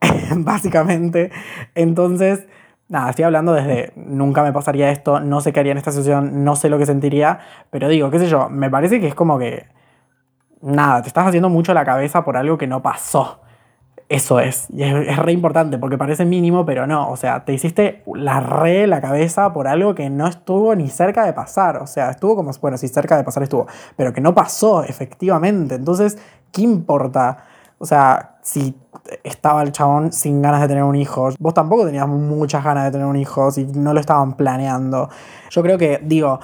básicamente. 0.38 1.32
Entonces, 1.76 2.48
nada, 2.88 3.10
estoy 3.10 3.26
hablando 3.26 3.54
desde 3.54 3.94
nunca 3.96 4.44
me 4.44 4.54
pasaría 4.54 4.90
esto, 4.92 5.20
no 5.20 5.42
sé 5.42 5.54
qué 5.54 5.60
haría 5.60 5.72
en 5.72 5.78
esta 5.78 5.92
situación, 5.92 6.44
no 6.44 6.56
sé 6.56 6.70
lo 6.70 6.78
que 6.78 6.86
sentiría, 6.86 7.40
pero 7.70 7.88
digo, 7.88 8.10
qué 8.10 8.20
sé 8.20 8.28
yo, 8.28 8.50
me 8.50 8.70
parece 8.70 9.00
que 9.00 9.08
es 9.08 9.16
como 9.16 9.38
que, 9.40 9.68
nada, 10.62 11.02
te 11.02 11.08
estás 11.08 11.28
haciendo 11.28 11.50
mucho 11.50 11.74
la 11.74 11.86
cabeza 11.86 12.24
por 12.24 12.38
algo 12.38 12.58
que 12.58 12.68
no 12.68 12.82
pasó. 12.82 13.42
Eso 14.10 14.40
es, 14.40 14.68
y 14.72 14.82
es, 14.82 15.08
es 15.08 15.18
re 15.18 15.32
importante 15.34 15.78
porque 15.78 15.96
parece 15.96 16.26
mínimo, 16.26 16.66
pero 16.66 16.88
no, 16.88 17.12
o 17.12 17.16
sea, 17.16 17.46
te 17.46 17.54
hiciste 17.54 18.02
la 18.16 18.40
re 18.40 18.88
la 18.88 19.02
cabeza 19.02 19.54
por 19.54 19.68
algo 19.68 19.94
que 19.94 20.10
no 20.10 20.26
estuvo 20.28 20.74
ni 20.74 20.90
cerca 20.90 21.24
de 21.26 21.34
pasar, 21.34 21.78
o 21.78 21.86
sea, 21.86 22.10
estuvo 22.10 22.36
como, 22.36 22.52
bueno, 22.60 22.76
sí, 22.80 22.88
cerca 22.88 23.18
de 23.18 23.24
pasar 23.24 23.44
estuvo, 23.44 23.68
pero 23.96 24.12
que 24.12 24.20
no 24.20 24.34
pasó 24.34 24.84
efectivamente, 24.84 25.76
entonces, 25.76 26.18
¿qué 26.52 26.64
importa? 26.64 27.46
O 27.80 27.86
sea, 27.86 28.38
si 28.44 28.76
estaba 29.24 29.64
el 29.64 29.72
chabón 29.72 30.12
sin 30.12 30.42
ganas 30.42 30.62
de 30.62 30.68
tener 30.68 30.84
un 30.84 30.96
hijo, 30.96 31.30
vos 31.40 31.54
tampoco 31.54 31.86
tenías 31.86 32.08
muchas 32.08 32.64
ganas 32.64 32.86
de 32.86 32.92
tener 32.92 33.08
un 33.08 33.16
hijo, 33.16 33.52
si 33.52 33.66
no 33.66 33.94
lo 33.94 34.00
estaban 34.00 34.36
planeando. 34.36 35.10
Yo 35.50 35.64
creo 35.64 35.78
que, 35.78 36.00
digo, 36.04 36.40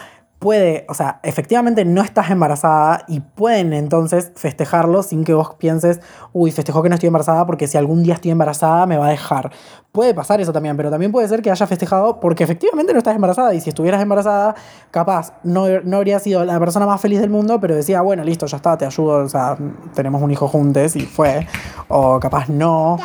puede, 0.45 0.85
o 0.89 0.93
sea, 0.93 1.19
efectivamente 1.23 1.85
no 1.85 2.03
estás 2.03 2.29
embarazada 2.29 3.03
y 3.07 3.19
pueden 3.19 3.73
entonces 3.73 4.31
festejarlo 4.35 5.01
sin 5.01 5.23
que 5.23 5.33
vos 5.33 5.55
pienses, 5.55 6.01
uy, 6.33 6.51
festejó 6.51 6.83
que 6.83 6.89
no 6.89 6.93
estoy 6.93 7.07
embarazada 7.07 7.47
porque 7.47 7.67
si 7.67 7.79
algún 7.79 8.03
día 8.03 8.13
estoy 8.13 8.29
embarazada 8.29 8.85
me 8.85 8.95
va 8.95 9.07
a 9.07 9.09
dejar. 9.09 9.51
Puede 9.91 10.13
pasar 10.13 10.39
eso 10.41 10.53
también, 10.53 10.77
pero 10.77 10.91
también 10.91 11.11
puede 11.11 11.27
ser 11.27 11.41
que 11.41 11.49
haya 11.49 11.65
festejado 11.65 12.19
porque 12.19 12.43
efectivamente 12.43 12.93
no 12.93 12.99
estás 12.99 13.15
embarazada 13.15 13.55
y 13.55 13.59
si 13.59 13.69
estuvieras 13.69 14.03
embarazada, 14.03 14.53
capaz 14.91 15.33
no, 15.41 15.65
no 15.83 15.97
habría 15.97 16.19
sido 16.19 16.45
la 16.45 16.59
persona 16.59 16.85
más 16.85 17.01
feliz 17.01 17.21
del 17.21 17.31
mundo, 17.31 17.59
pero 17.59 17.73
decía, 17.73 18.01
bueno, 18.01 18.23
listo, 18.23 18.45
ya 18.45 18.57
está, 18.57 18.77
te 18.77 18.85
ayudo, 18.85 19.25
o 19.25 19.27
sea, 19.29 19.57
tenemos 19.95 20.21
un 20.21 20.29
hijo 20.29 20.47
juntos 20.47 20.95
y 20.95 21.07
fue, 21.07 21.47
o 21.87 22.19
capaz 22.19 22.49
no. 22.49 22.99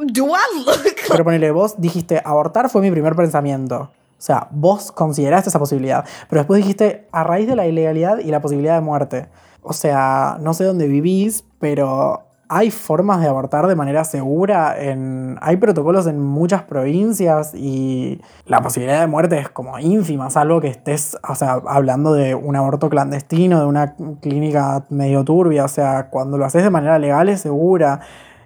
Do 0.00 0.26
I 0.26 0.64
look 0.66 0.96
Pero 1.08 1.22
ponele, 1.22 1.52
vos 1.52 1.80
dijiste, 1.80 2.20
abortar 2.24 2.68
fue 2.70 2.82
mi 2.82 2.90
primer 2.90 3.14
pensamiento. 3.14 3.88
O 4.18 4.22
sea, 4.22 4.48
vos 4.50 4.92
consideraste 4.92 5.50
esa 5.50 5.58
posibilidad. 5.58 6.04
Pero 6.28 6.40
después 6.40 6.62
dijiste, 6.62 7.06
a 7.12 7.24
raíz 7.24 7.46
de 7.46 7.56
la 7.56 7.66
ilegalidad 7.66 8.18
y 8.18 8.30
la 8.30 8.40
posibilidad 8.40 8.74
de 8.74 8.80
muerte. 8.80 9.28
O 9.62 9.72
sea, 9.72 10.38
no 10.40 10.54
sé 10.54 10.64
dónde 10.64 10.88
vivís, 10.88 11.44
pero 11.58 12.26
hay 12.48 12.70
formas 12.70 13.20
de 13.20 13.28
abortar 13.28 13.66
de 13.66 13.74
manera 13.74 14.04
segura, 14.04 14.76
en, 14.78 15.36
hay 15.40 15.56
protocolos 15.56 16.06
en 16.06 16.20
muchas 16.20 16.62
provincias 16.62 17.52
y 17.54 18.20
la 18.44 18.60
posibilidad 18.60 19.00
de 19.00 19.06
muerte 19.06 19.38
es 19.38 19.48
como 19.48 19.78
ínfima, 19.78 20.30
salvo 20.30 20.60
que 20.60 20.68
estés 20.68 21.18
o 21.28 21.34
sea, 21.34 21.60
hablando 21.66 22.12
de 22.14 22.34
un 22.34 22.54
aborto 22.54 22.88
clandestino, 22.88 23.58
de 23.58 23.66
una 23.66 23.96
clínica 24.20 24.84
medio 24.90 25.24
turbia, 25.24 25.64
o 25.64 25.68
sea, 25.68 26.08
cuando 26.08 26.38
lo 26.38 26.44
haces 26.44 26.62
de 26.62 26.70
manera 26.70 26.98
legal 26.98 27.28
es 27.28 27.40
segura 27.40 28.00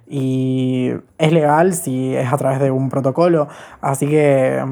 y 0.07 0.91
es 1.19 1.31
legal 1.31 1.73
si 1.73 2.15
es 2.15 2.31
a 2.33 2.37
través 2.37 2.59
de 2.59 2.71
un 2.71 2.89
protocolo, 2.89 3.47
así 3.81 4.07
que 4.07 4.63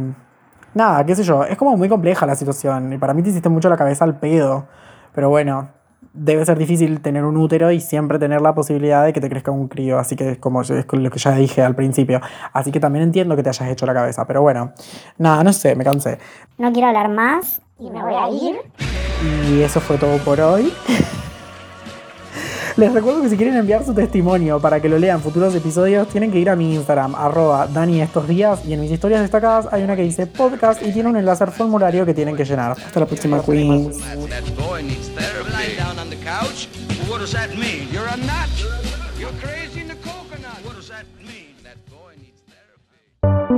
nada, 0.73 1.05
qué 1.05 1.15
sé 1.15 1.23
yo, 1.23 1.43
es 1.43 1.57
como 1.57 1.75
muy 1.77 1.89
compleja 1.89 2.25
la 2.25 2.35
situación 2.35 2.93
y 2.93 2.97
para 2.97 3.13
mí 3.13 3.23
te 3.23 3.29
hiciste 3.29 3.49
mucho 3.49 3.69
la 3.69 3.77
cabeza 3.77 4.05
al 4.05 4.19
pedo, 4.19 4.67
pero 5.13 5.29
bueno, 5.29 5.69
debe 6.13 6.45
ser 6.45 6.57
difícil 6.57 7.01
tener 7.01 7.23
un 7.23 7.37
útero 7.37 7.71
y 7.71 7.79
siempre 7.79 8.19
tener 8.19 8.41
la 8.41 8.53
posibilidad 8.53 9.05
de 9.05 9.13
que 9.13 9.21
te 9.21 9.29
crezca 9.29 9.51
un 9.51 9.67
crío. 9.67 9.99
Así 9.99 10.15
que 10.15 10.31
es 10.31 10.37
como 10.37 10.61
es 10.61 10.69
lo 10.69 11.09
que 11.11 11.19
ya 11.19 11.31
dije 11.33 11.61
al 11.61 11.75
principio. 11.75 12.21
Así 12.53 12.71
que 12.71 12.79
también 12.79 13.03
entiendo 13.03 13.35
que 13.35 13.43
te 13.43 13.49
hayas 13.49 13.69
hecho 13.69 13.85
la 13.85 13.93
cabeza. 13.93 14.25
Pero 14.25 14.41
bueno, 14.41 14.73
nada, 15.17 15.43
no 15.43 15.53
sé, 15.53 15.75
me 15.75 15.83
cansé. 15.83 16.19
No 16.57 16.71
quiero 16.71 16.87
hablar 16.87 17.09
más 17.09 17.61
y 17.79 17.89
me 17.89 18.01
voy 18.01 18.15
a 18.15 18.29
ir. 18.29 18.57
Y 19.49 19.61
eso 19.61 19.79
fue 19.79 19.97
todo 19.97 20.17
por 20.19 20.39
hoy. 20.39 20.73
Les 22.79 22.93
recuerdo 22.93 23.21
que 23.21 23.29
si 23.29 23.35
quieren 23.35 23.57
enviar 23.57 23.85
su 23.85 23.93
testimonio 23.93 24.61
para 24.61 24.79
que 24.79 24.87
lo 24.87 24.97
lean 24.97 25.17
en 25.17 25.21
futuros 25.21 25.53
episodios, 25.53 26.07
tienen 26.07 26.31
que 26.31 26.39
ir 26.39 26.49
a 26.49 26.55
mi 26.55 26.75
Instagram, 26.75 27.13
arroba 27.13 27.67
Dani 27.67 28.01
estos 28.01 28.25
días, 28.25 28.61
y 28.65 28.71
en 28.71 28.79
mis 28.79 28.89
historias 28.89 29.19
destacadas 29.19 29.67
hay 29.73 29.83
una 29.83 29.97
que 29.97 30.03
dice 30.03 30.27
podcast 30.27 30.81
y 30.81 30.93
tiene 30.93 31.09
un 31.09 31.17
enlace 31.17 31.43
al 31.43 31.51
formulario 31.51 32.05
que 32.05 32.13
tienen 32.13 32.37
que 32.37 32.45
llenar. 32.45 32.71
Hasta 32.71 33.01
la 33.01 33.05
próxima, 33.05 33.43
Queens. 33.43 33.97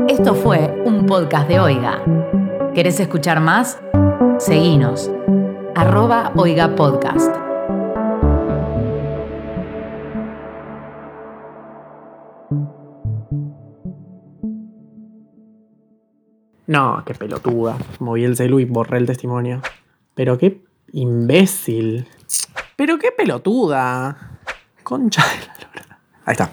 Esto 0.08 0.34
fue 0.34 0.82
un 0.84 1.06
podcast 1.06 1.48
de 1.48 1.60
Oiga. 1.60 2.04
¿Querés 2.74 3.00
escuchar 3.00 3.40
más? 3.40 3.78
Seguinos. 4.40 5.12
Arroba 5.76 6.32
Oiga 6.36 6.76
Podcast. 6.76 7.51
No, 16.72 17.04
qué 17.06 17.14
pelotuda. 17.14 17.78
Moví 18.00 18.24
el 18.24 18.38
celu 18.38 18.62
y 18.62 18.64
borré 18.64 18.98
el 18.98 19.06
testimonio. 19.06 19.62
Pero 20.16 20.38
qué 20.38 20.62
imbécil. 20.94 22.08
Pero 22.78 22.98
qué 22.98 23.12
pelotuda. 23.12 24.40
Concha 24.82 25.22
de 25.22 25.48
la 25.48 25.54
lora. 25.68 26.00
Ahí 26.24 26.32
está. 26.32 26.50